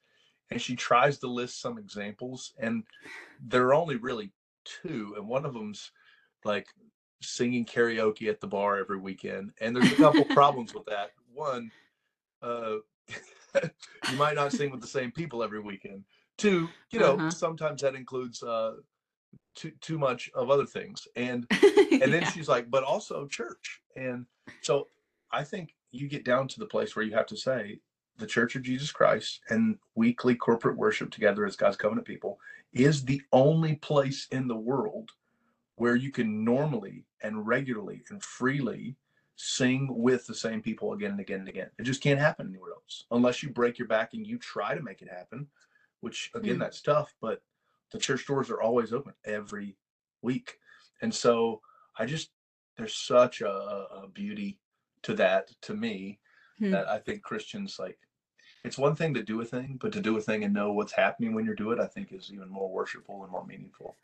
And 0.51 0.61
she 0.61 0.75
tries 0.75 1.19
to 1.19 1.27
list 1.27 1.61
some 1.61 1.77
examples, 1.77 2.55
and 2.59 2.85
there 3.39 3.67
are 3.67 3.75
only 3.75 3.97
really 3.97 4.33
two, 4.83 5.15
and 5.17 5.27
one 5.27 5.45
of 5.45 5.55
them's 5.55 5.91
like 6.45 6.67
singing 7.23 7.65
karaoke 7.65 8.29
at 8.29 8.41
the 8.41 8.47
bar 8.47 8.79
every 8.79 8.99
weekend. 8.99 9.53
And 9.61 9.75
there's 9.75 9.93
a 9.93 9.97
couple 9.97 10.25
problems 10.27 10.75
with 10.75 10.85
that. 10.87 11.11
One, 11.33 11.71
uh, 12.43 12.77
you 13.63 14.17
might 14.17 14.35
not 14.35 14.53
sing 14.53 14.71
with 14.71 14.81
the 14.81 14.87
same 14.87 15.11
people 15.11 15.43
every 15.43 15.61
weekend. 15.61 16.05
Two, 16.37 16.69
you 16.91 17.01
know, 17.01 17.15
uh-huh. 17.15 17.31
sometimes 17.31 17.83
that 17.83 17.95
includes 17.95 18.43
uh, 18.43 18.75
too 19.57 19.73
too 19.81 19.99
much 19.99 20.31
of 20.35 20.51
other 20.51 20.67
things. 20.67 21.09
And 21.17 21.47
and 21.91 22.13
then 22.13 22.23
yeah. 22.23 22.31
she's 22.31 22.49
like, 22.49 22.71
but 22.71 22.85
also 22.85 23.27
church. 23.27 23.81
And 23.97 24.27
so 24.63 24.87
I 25.33 25.45
think 25.45 25.75
you 25.91 26.09
get 26.09 26.25
down 26.25 26.49
to 26.49 26.61
the 26.61 26.67
place 26.67 26.95
where 26.95 27.05
you 27.05 27.15
have 27.15 27.27
to 27.27 27.37
say 27.37 27.81
the 28.19 28.27
Church 28.27 28.57
of 28.57 28.63
Jesus 28.63 28.91
Christ 28.91 29.41
and 29.49 29.79
weekly 29.95 30.35
corporate 30.35 30.77
worship 30.77 31.11
together 31.11 31.47
as 31.47 31.57
God's 31.57 31.77
covenant 31.77 32.07
people 32.07 32.39
is 32.73 33.05
the 33.05 33.23
only 33.33 33.77
place 33.77 34.27
in 34.31 34.49
the 34.49 34.57
world 34.57 35.11
where 35.77 35.97
you 35.97 36.11
can 36.11 36.45
normally 36.45 37.05
and 37.23 37.47
regularly 37.47 38.03
and 38.11 38.23
freely 38.23 38.97
sing 39.37 39.89
with 39.91 40.27
the 40.27 40.35
same 40.35 40.61
people 40.61 40.93
again 40.93 41.13
and 41.13 41.21
again 41.21 41.41
and 41.41 41.49
again. 41.49 41.71
It 41.79 41.85
just 41.85 42.03
can't 42.03 42.19
happen 42.19 42.49
anywhere 42.49 42.73
else 42.73 43.05
unless 43.13 43.43
you 43.43 43.51
break 43.51 43.79
your 43.79 43.87
back 43.87 44.13
and 44.13 44.27
you 44.27 44.37
try 44.37 44.75
to 44.75 44.83
make 44.83 45.01
it 45.01 45.09
happen, 45.09 45.47
which 46.01 46.31
again, 46.35 46.57
mm. 46.57 46.61
that's 46.61 46.83
tough, 46.83 47.15
but 47.21 47.41
the 47.93 47.99
church 47.99 48.27
doors 48.27 48.51
are 48.51 48.61
always 48.61 48.93
open 48.93 49.15
every 49.25 49.77
week. 50.23 50.59
And 51.03 51.15
so 51.15 51.61
I 51.97 52.05
just, 52.05 52.31
there's 52.77 52.97
such 52.97 53.41
a, 53.41 53.49
a 53.49 54.09
beauty 54.13 54.59
to 55.03 55.15
that 55.15 55.51
to 55.63 55.75
me 55.75 56.19
mm. 56.61 56.73
that 56.73 56.89
I 56.89 56.99
think 56.99 57.23
Christians 57.23 57.79
like 57.79 57.99
it's 58.65 58.79
one 58.79 58.97
thing 58.97 59.15
to 59.15 59.23
do 59.23 59.41
a 59.41 59.45
thing, 59.45 59.79
but 59.81 59.93
to 59.93 60.01
do 60.01 60.17
a 60.17 60.21
thing 60.21 60.45
and 60.45 60.53
know 60.53 60.73
what's 60.73 60.93
happening 60.93 61.35
when 61.35 61.45
you 61.45 61.55
do 61.55 61.71
it, 61.71 61.81
I 61.81 61.87
think 61.87 62.13
is 62.13 62.31
even 62.33 62.49
more 62.49 62.69
worshipful 62.69 63.23
and 63.23 63.33
more 63.33 63.47
meaningful. 63.47 63.97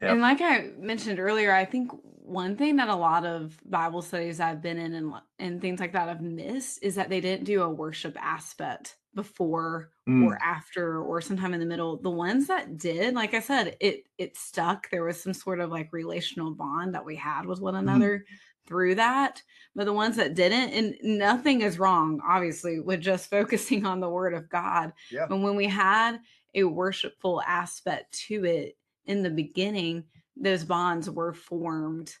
Yeah. 0.00 0.12
And 0.12 0.20
like 0.20 0.40
I 0.40 0.70
mentioned 0.78 1.20
earlier, 1.20 1.54
I 1.54 1.64
think 1.64 1.92
one 2.02 2.56
thing 2.56 2.76
that 2.76 2.88
a 2.88 2.94
lot 2.94 3.24
of 3.24 3.56
Bible 3.64 4.02
studies 4.02 4.40
I've 4.40 4.60
been 4.60 4.78
in 4.78 4.94
and 4.94 5.14
and 5.38 5.60
things 5.60 5.78
like 5.78 5.92
that 5.92 6.08
have 6.08 6.20
missed 6.20 6.82
is 6.82 6.96
that 6.96 7.08
they 7.08 7.20
didn't 7.20 7.44
do 7.44 7.62
a 7.62 7.70
worship 7.70 8.16
aspect 8.20 8.96
before 9.14 9.90
mm. 10.08 10.24
or 10.24 10.38
after 10.42 11.00
or 11.00 11.20
sometime 11.20 11.54
in 11.54 11.60
the 11.60 11.66
middle. 11.66 11.98
The 11.98 12.10
ones 12.10 12.48
that 12.48 12.78
did, 12.78 13.14
like 13.14 13.34
I 13.34 13.40
said, 13.40 13.76
it 13.78 14.08
it 14.18 14.36
stuck. 14.36 14.90
There 14.90 15.04
was 15.04 15.22
some 15.22 15.34
sort 15.34 15.60
of 15.60 15.70
like 15.70 15.92
relational 15.92 16.50
bond 16.50 16.94
that 16.94 17.04
we 17.04 17.14
had 17.14 17.46
with 17.46 17.60
one 17.60 17.74
mm-hmm. 17.74 17.88
another. 17.88 18.18
Mm 18.18 18.36
through 18.66 18.94
that 18.94 19.42
but 19.74 19.84
the 19.84 19.92
ones 19.92 20.16
that 20.16 20.34
didn't 20.34 20.70
and 20.70 20.96
nothing 21.02 21.62
is 21.62 21.78
wrong 21.78 22.20
obviously 22.26 22.80
with 22.80 23.00
just 23.00 23.30
focusing 23.30 23.86
on 23.86 24.00
the 24.00 24.08
word 24.08 24.34
of 24.34 24.48
god. 24.48 24.92
Yeah. 25.10 25.26
but 25.28 25.38
when 25.40 25.56
we 25.56 25.66
had 25.66 26.18
a 26.54 26.64
worshipful 26.64 27.42
aspect 27.42 28.12
to 28.28 28.44
it 28.44 28.76
in 29.06 29.22
the 29.22 29.30
beginning 29.30 30.04
those 30.36 30.64
bonds 30.64 31.08
were 31.10 31.32
formed 31.32 32.14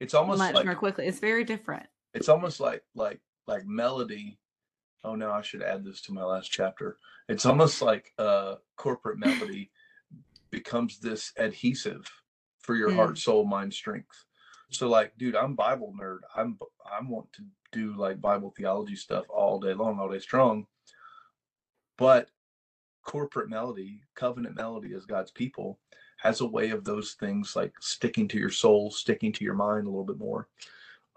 it's 0.00 0.14
almost 0.14 0.38
much 0.38 0.54
like, 0.54 0.64
more 0.64 0.74
quickly. 0.74 1.06
It's 1.06 1.18
very 1.18 1.44
different. 1.44 1.86
It's 2.14 2.28
almost 2.28 2.60
like 2.60 2.82
like 2.94 3.20
like 3.46 3.66
melody. 3.66 4.38
Oh 5.04 5.14
no 5.14 5.30
i 5.30 5.42
should 5.42 5.62
add 5.62 5.84
this 5.84 6.00
to 6.02 6.12
my 6.12 6.24
last 6.24 6.50
chapter. 6.50 6.96
It's 7.28 7.46
almost 7.46 7.82
like 7.82 8.12
uh 8.18 8.56
corporate 8.76 9.18
melody 9.18 9.70
becomes 10.50 10.98
this 10.98 11.32
adhesive 11.36 12.10
for 12.60 12.74
your 12.74 12.90
mm. 12.90 12.96
heart 12.96 13.18
soul 13.18 13.44
mind 13.44 13.72
strength 13.72 14.24
so 14.70 14.88
like, 14.88 15.16
dude, 15.18 15.36
I'm 15.36 15.54
Bible 15.54 15.94
nerd. 16.00 16.18
I'm 16.36 16.58
I 16.84 17.02
want 17.04 17.32
to 17.34 17.42
do 17.72 17.94
like 17.96 18.20
Bible 18.20 18.52
theology 18.56 18.96
stuff 18.96 19.24
all 19.28 19.60
day 19.60 19.74
long, 19.74 19.98
all 19.98 20.10
day 20.10 20.18
strong. 20.18 20.66
But 21.96 22.28
corporate 23.04 23.48
melody, 23.48 24.02
covenant 24.14 24.56
melody 24.56 24.94
as 24.94 25.06
God's 25.06 25.30
people, 25.30 25.78
has 26.18 26.40
a 26.40 26.46
way 26.46 26.70
of 26.70 26.84
those 26.84 27.14
things 27.14 27.56
like 27.56 27.72
sticking 27.80 28.28
to 28.28 28.38
your 28.38 28.50
soul, 28.50 28.90
sticking 28.90 29.32
to 29.32 29.44
your 29.44 29.54
mind 29.54 29.86
a 29.86 29.90
little 29.90 30.04
bit 30.04 30.18
more. 30.18 30.48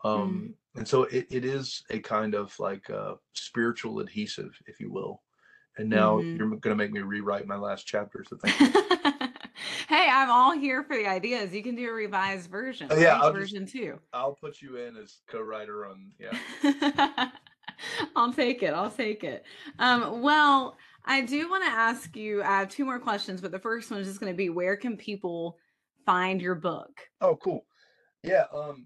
Um, 0.04 0.54
mm. 0.76 0.80
And 0.80 0.88
so 0.88 1.04
it, 1.04 1.28
it 1.30 1.44
is 1.44 1.84
a 1.90 2.00
kind 2.00 2.34
of 2.34 2.58
like 2.60 2.90
a 2.90 3.16
spiritual 3.34 4.00
adhesive, 4.00 4.58
if 4.68 4.80
you 4.80 4.92
will. 4.92 5.22
And 5.78 5.90
now 5.90 6.18
mm-hmm. 6.18 6.38
you're 6.38 6.48
going 6.48 6.62
to 6.62 6.76
make 6.76 6.92
me 6.92 7.02
rewrite 7.02 7.48
my 7.48 7.58
last 7.58 7.86
chapter. 7.86 8.24
So 8.28 8.38
thank 8.44 8.60
you. 8.60 9.21
Hey, 9.92 10.10
I'm 10.10 10.30
all 10.30 10.58
here 10.58 10.84
for 10.84 10.96
the 10.96 11.06
ideas. 11.06 11.54
You 11.54 11.62
can 11.62 11.76
do 11.76 11.90
a 11.90 11.92
revised 11.92 12.50
version. 12.50 12.90
Uh, 12.90 12.96
yeah, 12.96 13.20
I'll 13.20 13.34
version 13.34 13.66
just, 13.66 13.76
too. 13.76 14.00
I'll 14.14 14.34
put 14.34 14.62
you 14.62 14.78
in 14.78 14.96
as 14.96 15.18
co-writer 15.28 15.86
on. 15.86 16.12
Yeah. 16.18 17.30
I'll 18.16 18.32
take 18.32 18.64
it. 18.64 18.74
I'll 18.74 18.90
take 18.90 19.24
it. 19.24 19.44
Um, 19.80 20.22
well, 20.22 20.78
I 21.04 21.22
do 21.22 21.50
want 21.50 21.66
to 21.66 21.72
ask 21.72 22.16
you. 22.16 22.42
I 22.42 22.60
have 22.60 22.70
two 22.70 22.86
more 22.86 23.00
questions, 23.00 23.42
but 23.42 23.52
the 23.52 23.60
first 23.60 23.92
one 23.92 24.00
is 24.00 24.08
just 24.08 24.20
going 24.20 24.32
to 24.32 24.38
be: 24.38 24.50
Where 24.50 24.78
can 24.78 24.96
people 24.96 25.58
find 26.06 26.42
your 26.42 26.56
book? 26.56 26.92
Oh, 27.20 27.36
cool. 27.36 27.66
Yeah. 28.24 28.46
Um, 28.54 28.86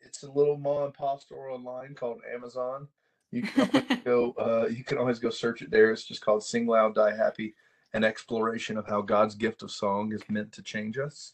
it's 0.00 0.24
a 0.24 0.30
little 0.30 0.56
mom 0.56 0.84
and 0.84 0.94
pop 0.94 1.20
store 1.20 1.50
online 1.50 1.94
called 1.94 2.22
Amazon. 2.34 2.88
You 3.30 3.42
can 3.42 4.00
go. 4.04 4.32
Uh, 4.32 4.68
you 4.68 4.82
can 4.82 4.98
always 4.98 5.18
go 5.18 5.30
search 5.30 5.62
it 5.62 5.70
there. 5.70 5.92
It's 5.92 6.04
just 6.04 6.24
called 6.24 6.42
"Sing 6.42 6.66
Loud, 6.66 6.94
Die 6.94 7.16
Happy." 7.16 7.54
An 7.94 8.04
exploration 8.04 8.76
of 8.76 8.86
how 8.86 9.00
God's 9.00 9.34
gift 9.34 9.62
of 9.62 9.70
song 9.70 10.12
is 10.12 10.22
meant 10.28 10.52
to 10.52 10.62
change 10.62 10.98
us. 10.98 11.32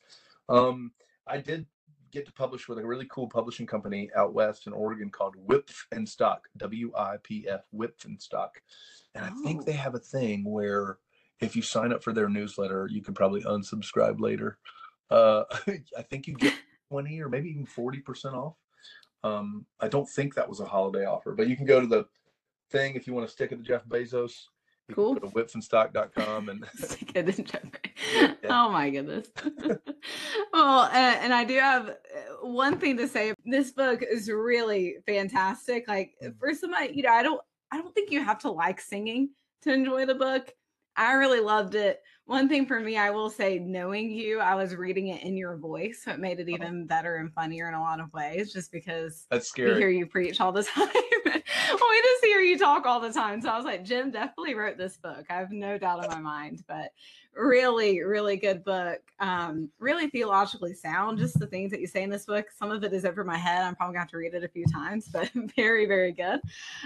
Um, 0.49 0.93
I 1.27 1.39
did 1.39 1.67
get 2.13 2.27
to 2.27 2.33
publish 2.33 2.69
with 2.69 2.79
a 2.79 2.87
really 2.87 3.07
cool 3.11 3.29
publishing 3.29 3.67
company 3.67 4.09
out 4.17 4.33
west 4.33 4.67
in 4.67 4.73
Oregon 4.73 5.11
called 5.11 5.35
Wipf 5.49 5.85
and 5.91 6.09
Stock, 6.09 6.49
W 6.59 6.93
I 6.97 7.17
P 7.23 7.47
F, 7.49 7.63
Wipf 7.75 8.05
and 8.05 8.21
Stock. 8.21 8.61
And 9.15 9.25
I 9.25 9.31
think 9.43 9.63
oh. 9.63 9.65
they 9.65 9.73
have 9.73 9.95
a 9.95 10.01
thing 10.01 10.45
where 10.45 10.99
if 11.41 11.57
you 11.57 11.63
sign 11.63 11.93
up 11.93 12.03
for 12.03 12.13
their 12.13 12.29
newsletter, 12.29 12.89
you 12.91 13.03
can 13.03 13.15
probably 13.15 13.43
unsubscribe 13.43 14.21
later. 14.21 14.59
uh, 15.11 15.45
I 15.99 16.03
think 16.03 16.27
you 16.27 16.35
get 16.35 16.55
20 16.91 17.21
or 17.21 17.29
maybe 17.29 17.51
even 17.51 17.67
40% 17.67 18.35
off. 18.35 18.55
Um, 19.25 19.67
I 19.81 19.89
don't 19.89 20.09
think 20.09 20.35
that 20.35 20.49
was 20.49 20.61
a 20.61 20.67
holiday 20.67 21.07
offer, 21.07 21.35
but 21.35 21.49
you 21.49 21.57
can 21.57 21.67
go 21.67 21.81
to 21.81 21.87
the 21.87 22.07
thing 22.71 22.95
if 22.95 23.07
you 23.07 23.15
want 23.15 23.27
to 23.27 23.33
stick 23.33 23.53
it 23.53 23.57
to 23.57 23.63
Jeff 23.63 23.85
Bezos. 23.87 24.33
You 24.89 24.95
Cool. 24.95 25.15
Go 25.15 25.29
to 25.29 25.35
wipfandstock.com 25.35 26.49
and 26.51 26.65
Stick 26.77 27.13
it 27.15 27.39
in 27.39 27.45
Jeff- 27.47 27.63
Yeah. 28.15 28.35
Oh 28.51 28.71
my 28.71 28.91
goodness. 28.91 29.29
well, 30.53 30.85
and, 30.93 31.25
and 31.25 31.35
I 31.35 31.45
do 31.45 31.59
have 31.59 31.89
uh, 31.89 32.47
one 32.47 32.79
thing 32.79 32.97
to 32.99 33.09
say. 33.09 33.33
This 33.45 33.73
book 33.73 34.03
is 34.03 34.29
really 34.31 34.97
fantastic. 35.07 35.89
Like 35.89 36.13
Mm. 36.23 36.39
for 36.39 36.53
somebody, 36.55 36.93
you 36.95 37.03
know, 37.03 37.13
I 37.13 37.23
don't, 37.23 37.41
I 37.73 37.79
don't 37.79 37.95
think 37.95 38.11
you 38.11 38.23
have 38.23 38.39
to 38.41 38.51
like 38.51 38.81
singing 38.81 39.31
to 39.63 39.73
enjoy 39.73 40.07
the 40.07 40.15
book. 40.15 40.53
I 40.97 41.15
really 41.15 41.41
loved 41.41 41.75
it. 41.75 42.01
One 42.27 42.49
thing 42.49 42.67
for 42.67 42.79
me, 42.81 42.97
I 42.97 43.11
will 43.11 43.29
say, 43.31 43.59
knowing 43.59 44.11
you, 44.11 44.39
I 44.41 44.55
was 44.55 44.77
reading 44.77 45.09
it 45.09 45.23
in 45.23 45.37
your 45.37 45.57
voice, 45.57 46.03
so 46.05 46.13
it 46.13 46.21
made 46.21 46.39
it 46.41 46.47
Oh. 46.49 46.55
even 46.55 46.87
better 46.87 47.17
and 47.17 47.33
funnier 47.35 47.69
in 47.69 47.75
a 47.75 47.81
lot 47.81 48.01
of 48.01 48.13
ways. 48.13 48.53
Just 48.53 48.71
because 48.71 49.27
that's 49.31 49.49
scary. 49.49 49.73
we 49.75 49.79
hear 49.81 49.89
you 49.91 50.07
preach 50.07 50.41
all 50.41 50.53
the 50.53 50.63
time. 50.75 50.89
we 51.91 52.03
just 52.03 52.25
hear 52.25 52.41
you 52.41 52.59
talk 52.59 52.87
all 52.87 53.01
the 53.01 53.13
time. 53.13 53.41
So 53.41 53.49
I 53.49 53.57
was 53.57 53.65
like, 53.65 53.85
Jim 53.85 54.11
definitely 54.11 54.55
wrote 54.55 54.79
this 54.79 54.97
book. 54.97 55.25
I 55.31 55.35
have 55.35 55.51
no 55.51 55.79
doubt 55.79 56.05
in 56.05 56.11
my 56.11 56.21
mind. 56.21 56.63
But 56.67 56.93
really, 57.37 58.03
really 58.03 58.37
good 58.37 58.65
book. 58.65 59.01
Um, 59.19 59.71
really 59.79 60.09
theologically 60.09 60.75
sound. 60.75 61.19
Just 61.19 61.39
the 61.39 61.47
things 61.47 61.71
that 61.71 61.81
you 61.81 61.87
say 61.87 62.03
in 62.03 62.11
this 62.11 62.27
book. 62.27 62.47
Some 62.57 62.71
of 62.71 62.85
it 62.85 62.93
is 62.93 63.05
over 63.05 63.25
my 63.25 63.37
head. 63.37 63.63
I'm 63.63 63.75
probably 63.75 63.95
gonna 63.95 64.03
have 64.03 64.11
to 64.11 64.17
read 64.17 64.35
it 64.35 64.45
a 64.45 64.49
few 64.49 64.65
times, 64.67 65.09
but 65.13 65.31
very, 65.57 65.87
very 65.87 66.13
good. 66.13 66.41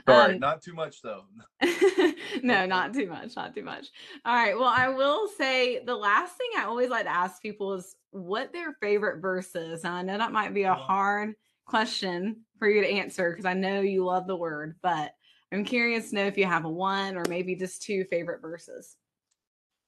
Sorry, 0.08 0.34
Um, 0.34 0.40
not 0.40 0.62
too 0.62 0.74
much 0.74 1.02
though. 1.02 1.24
no, 2.42 2.66
not 2.66 2.94
too 2.94 3.06
much, 3.06 3.36
not 3.36 3.54
too 3.54 3.64
much. 3.64 3.88
All 4.24 4.34
right. 4.34 4.56
Well, 4.56 4.72
I 4.74 4.88
will 4.88 5.28
say 5.28 5.84
the 5.84 5.96
last 5.96 6.36
thing 6.36 6.48
I 6.56 6.64
always 6.64 6.90
like 6.90 7.04
to 7.04 7.14
ask 7.14 7.42
people 7.42 7.74
is 7.74 7.96
what 8.10 8.52
their 8.52 8.72
favorite 8.80 9.20
verse 9.20 9.54
is. 9.54 9.84
And 9.84 9.94
I 9.94 10.02
know 10.02 10.18
that 10.18 10.32
might 10.32 10.54
be 10.54 10.62
a 10.62 10.74
hard 10.74 11.34
question 11.66 12.44
for 12.58 12.68
you 12.68 12.82
to 12.82 12.88
answer 12.88 13.30
because 13.30 13.44
I 13.44 13.54
know 13.54 13.80
you 13.80 14.04
love 14.04 14.26
the 14.26 14.36
word, 14.36 14.76
but 14.82 15.12
I'm 15.52 15.64
curious 15.64 16.10
to 16.10 16.16
know 16.16 16.26
if 16.26 16.36
you 16.36 16.46
have 16.46 16.64
a 16.64 16.70
one 16.70 17.16
or 17.16 17.24
maybe 17.28 17.54
just 17.54 17.82
two 17.82 18.04
favorite 18.04 18.42
verses. 18.42 18.96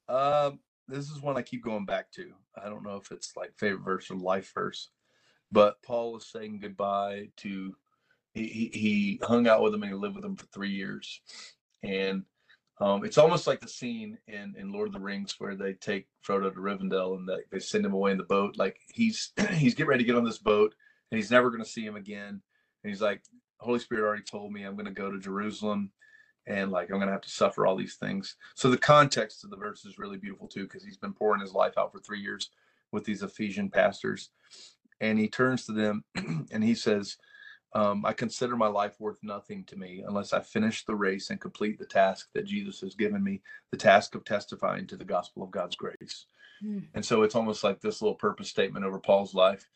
Um, 0.09 0.61
this 0.89 1.11
is 1.11 1.21
one 1.21 1.37
I 1.37 1.43
keep 1.43 1.63
going 1.63 1.85
back 1.85 2.11
to. 2.13 2.33
I 2.63 2.69
don't 2.69 2.83
know 2.83 2.97
if 2.97 3.13
it's 3.13 3.37
like 3.37 3.53
favorite 3.57 3.85
verse 3.85 4.11
or 4.11 4.17
life 4.17 4.53
verse, 4.55 4.91
but 5.53 5.83
Paul 5.83 6.17
is 6.17 6.31
saying 6.31 6.61
goodbye 6.61 7.29
to. 7.39 7.75
He 8.33 8.47
he, 8.47 8.71
he 8.73 9.21
hung 9.23 9.49
out 9.49 9.63
with 9.63 9.75
him 9.75 9.83
and 9.83 9.91
he 9.91 9.99
lived 9.99 10.15
with 10.17 10.25
him 10.25 10.37
for 10.37 10.47
three 10.47 10.71
years, 10.71 11.21
and 11.83 12.25
um, 12.81 13.05
it's 13.05 13.19
almost 13.19 13.47
like 13.47 13.61
the 13.61 13.69
scene 13.69 14.19
in 14.27 14.55
in 14.59 14.73
Lord 14.73 14.89
of 14.89 14.95
the 14.95 15.01
Rings 15.01 15.35
where 15.39 15.55
they 15.55 15.75
take 15.75 16.07
Frodo 16.27 16.53
to 16.53 16.61
Rivendell 16.61 17.17
and 17.17 17.29
they, 17.29 17.43
they 17.53 17.59
send 17.59 17.85
him 17.85 17.93
away 17.93 18.13
in 18.13 18.19
the 18.19 18.25
boat. 18.25 18.57
Like 18.57 18.79
he's 18.89 19.33
he's 19.53 19.75
getting 19.75 19.89
ready 19.89 20.05
to 20.05 20.07
get 20.07 20.17
on 20.17 20.25
this 20.25 20.39
boat 20.39 20.75
and 21.11 21.19
he's 21.19 21.31
never 21.31 21.51
going 21.51 21.63
to 21.63 21.69
see 21.69 21.85
him 21.85 21.97
again. 21.97 22.41
And 22.83 22.91
he's 22.91 23.03
like, 23.03 23.23
Holy 23.59 23.79
Spirit 23.79 24.05
already 24.05 24.23
told 24.23 24.53
me 24.53 24.63
I'm 24.63 24.75
going 24.75 24.87
to 24.87 24.93
go 24.93 25.11
to 25.11 25.19
Jerusalem 25.19 25.93
and 26.47 26.71
like 26.71 26.91
I'm 26.91 26.99
gonna 26.99 27.13
have 27.13 27.21
to 27.23 27.31
suffer 27.31 27.67
all 27.67 27.77
these 27.77 27.97
things. 27.97 28.37
So 28.55 28.71
the 28.71 28.79
context 28.79 29.45
of 29.45 29.51
the 29.51 29.57
verse 29.57 29.85
is 29.85 29.99
really 29.99 30.17
beautiful 30.17 30.49
too, 30.49 30.65
because 30.65 30.85
he's 30.85 30.97
been 30.97 31.13
pouring 31.13 31.41
his 31.41 31.53
life 31.53 31.75
out 31.79 31.93
for 31.93 32.01
three 32.01 32.21
years 32.21 32.51
with 32.93 33.05
these 33.05 33.23
Ephesian 33.23 33.71
pastors, 33.71 34.31
and 35.01 35.19
he 35.19 35.29
turns 35.29 35.67
to 35.67 35.73
them 35.73 36.05
and 36.51 36.65
he 36.65 36.75
says, 36.75 37.17
um, 37.75 38.05
"I 38.05 38.13
consider 38.13 38.57
my 38.57 38.67
life 38.67 38.97
worth 38.99 39.19
nothing 39.23 39.65
to 39.65 39.77
me 39.77 40.03
unless 40.07 40.33
I 40.33 40.41
finish 40.41 40.85
the 40.85 40.95
race 40.97 41.31
and 41.31 41.41
complete 41.41 41.79
the 41.79 41.87
task 41.87 42.29
that 42.35 42.47
Jesus 42.47 42.81
has 42.81 42.95
given 42.95 43.23
me, 43.23 43.43
the 43.71 43.77
task 43.77 44.15
of 44.15 44.25
testifying 44.25 44.87
to 44.89 44.97
the 44.97 45.05
gospel 45.05 45.43
of 45.43 45.51
God's 45.51 45.77
grace." 45.77 46.27
And 46.95 47.05
so 47.05 47.23
it's 47.23 47.35
almost 47.35 47.63
like 47.63 47.81
this 47.81 48.03
little 48.03 48.17
purpose 48.17 48.49
statement 48.49 48.85
over 48.85 48.99
Paul's 48.99 49.35
life, 49.35 49.67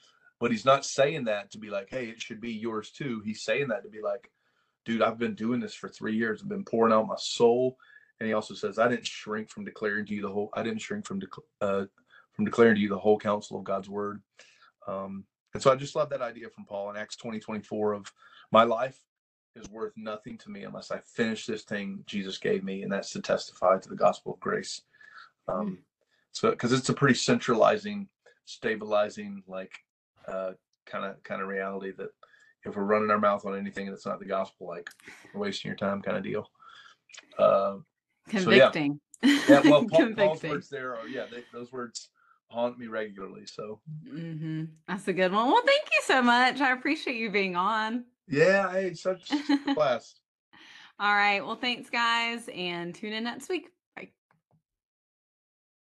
but 0.44 0.50
he's 0.50 0.66
not 0.66 0.84
saying 0.84 1.24
that 1.24 1.50
to 1.52 1.58
be 1.58 1.70
like, 1.70 1.88
"Hey, 1.88 2.06
it 2.06 2.20
should 2.20 2.40
be 2.40 2.52
yours 2.52 2.90
too." 2.90 3.22
He's 3.24 3.42
saying 3.42 3.68
that 3.68 3.82
to 3.84 3.88
be 3.88 4.02
like 4.02 4.30
dude, 4.84 5.02
I've 5.02 5.18
been 5.18 5.34
doing 5.34 5.60
this 5.60 5.74
for 5.74 5.88
three 5.88 6.16
years. 6.16 6.42
I've 6.42 6.48
been 6.48 6.64
pouring 6.64 6.92
out 6.92 7.06
my 7.06 7.16
soul. 7.18 7.78
And 8.20 8.26
he 8.26 8.32
also 8.32 8.54
says, 8.54 8.78
I 8.78 8.88
didn't 8.88 9.06
shrink 9.06 9.50
from 9.50 9.64
declaring 9.64 10.06
to 10.06 10.14
you 10.14 10.22
the 10.22 10.30
whole, 10.30 10.50
I 10.54 10.62
didn't 10.62 10.80
shrink 10.80 11.06
from, 11.06 11.20
dec- 11.20 11.42
uh, 11.60 11.86
from 12.32 12.44
declaring 12.44 12.76
to 12.76 12.80
you 12.80 12.88
the 12.88 12.98
whole 12.98 13.18
counsel 13.18 13.58
of 13.58 13.64
God's 13.64 13.88
word. 13.88 14.22
Um, 14.86 15.24
and 15.52 15.62
so 15.62 15.72
I 15.72 15.76
just 15.76 15.96
love 15.96 16.10
that 16.10 16.22
idea 16.22 16.48
from 16.48 16.64
Paul 16.64 16.90
in 16.90 16.96
Acts 16.96 17.16
20, 17.16 17.40
24 17.40 17.92
of 17.92 18.12
my 18.52 18.64
life 18.64 18.98
is 19.56 19.68
worth 19.68 19.92
nothing 19.96 20.36
to 20.38 20.50
me 20.50 20.64
unless 20.64 20.90
I 20.90 20.98
finish 20.98 21.46
this 21.46 21.62
thing 21.62 22.02
Jesus 22.06 22.38
gave 22.38 22.62
me. 22.64 22.82
And 22.82 22.92
that's 22.92 23.10
to 23.10 23.22
testify 23.22 23.78
to 23.78 23.88
the 23.88 23.96
gospel 23.96 24.34
of 24.34 24.40
grace. 24.40 24.82
Um, 25.48 25.78
so, 26.32 26.52
cause 26.56 26.72
it's 26.72 26.88
a 26.88 26.94
pretty 26.94 27.14
centralizing, 27.14 28.08
stabilizing, 28.44 29.44
like, 29.46 29.72
kind 30.26 31.04
of, 31.04 31.22
kind 31.22 31.40
of 31.42 31.48
reality 31.48 31.92
that 31.98 32.08
if 32.64 32.76
we're 32.76 32.82
running 32.84 33.10
our 33.10 33.18
mouth 33.18 33.44
on 33.46 33.56
anything 33.58 33.86
and 33.86 33.94
it's 33.94 34.06
not 34.06 34.18
the 34.18 34.24
gospel, 34.24 34.66
like 34.68 34.88
we're 35.32 35.40
wasting 35.42 35.68
your 35.68 35.76
time 35.76 36.00
kind 36.02 36.16
of 36.16 36.22
deal. 36.22 36.48
Uh, 37.38 37.76
So, 38.30 38.50
yeah. 38.50 38.70
Convicting. 38.70 39.00
yeah, 39.22 39.60
well, 39.64 39.84
Paul, 39.88 39.88
Paul's 39.88 40.10
Convicting. 40.14 40.50
words 40.50 40.68
there 40.68 40.96
are, 40.96 41.06
yeah, 41.08 41.26
they, 41.30 41.44
those 41.52 41.72
words 41.72 42.08
haunt 42.48 42.78
me 42.78 42.86
regularly. 42.86 43.46
So, 43.46 43.80
hmm 44.08 44.64
That's 44.88 45.08
a 45.08 45.12
good 45.12 45.32
one. 45.32 45.50
Well, 45.50 45.62
thank 45.66 45.84
you 45.92 46.00
so 46.04 46.22
much. 46.22 46.60
I 46.60 46.72
appreciate 46.72 47.16
you 47.16 47.30
being 47.30 47.56
on. 47.56 48.04
yeah, 48.28 48.70
hey, 48.72 48.94
such, 48.94 49.28
such 49.28 49.50
a 49.66 49.74
blast. 49.74 50.20
All 51.00 51.14
right. 51.14 51.44
Well, 51.44 51.56
thanks, 51.56 51.90
guys, 51.90 52.48
and 52.54 52.94
tune 52.94 53.12
in 53.12 53.24
next 53.24 53.48
week. 53.48 53.68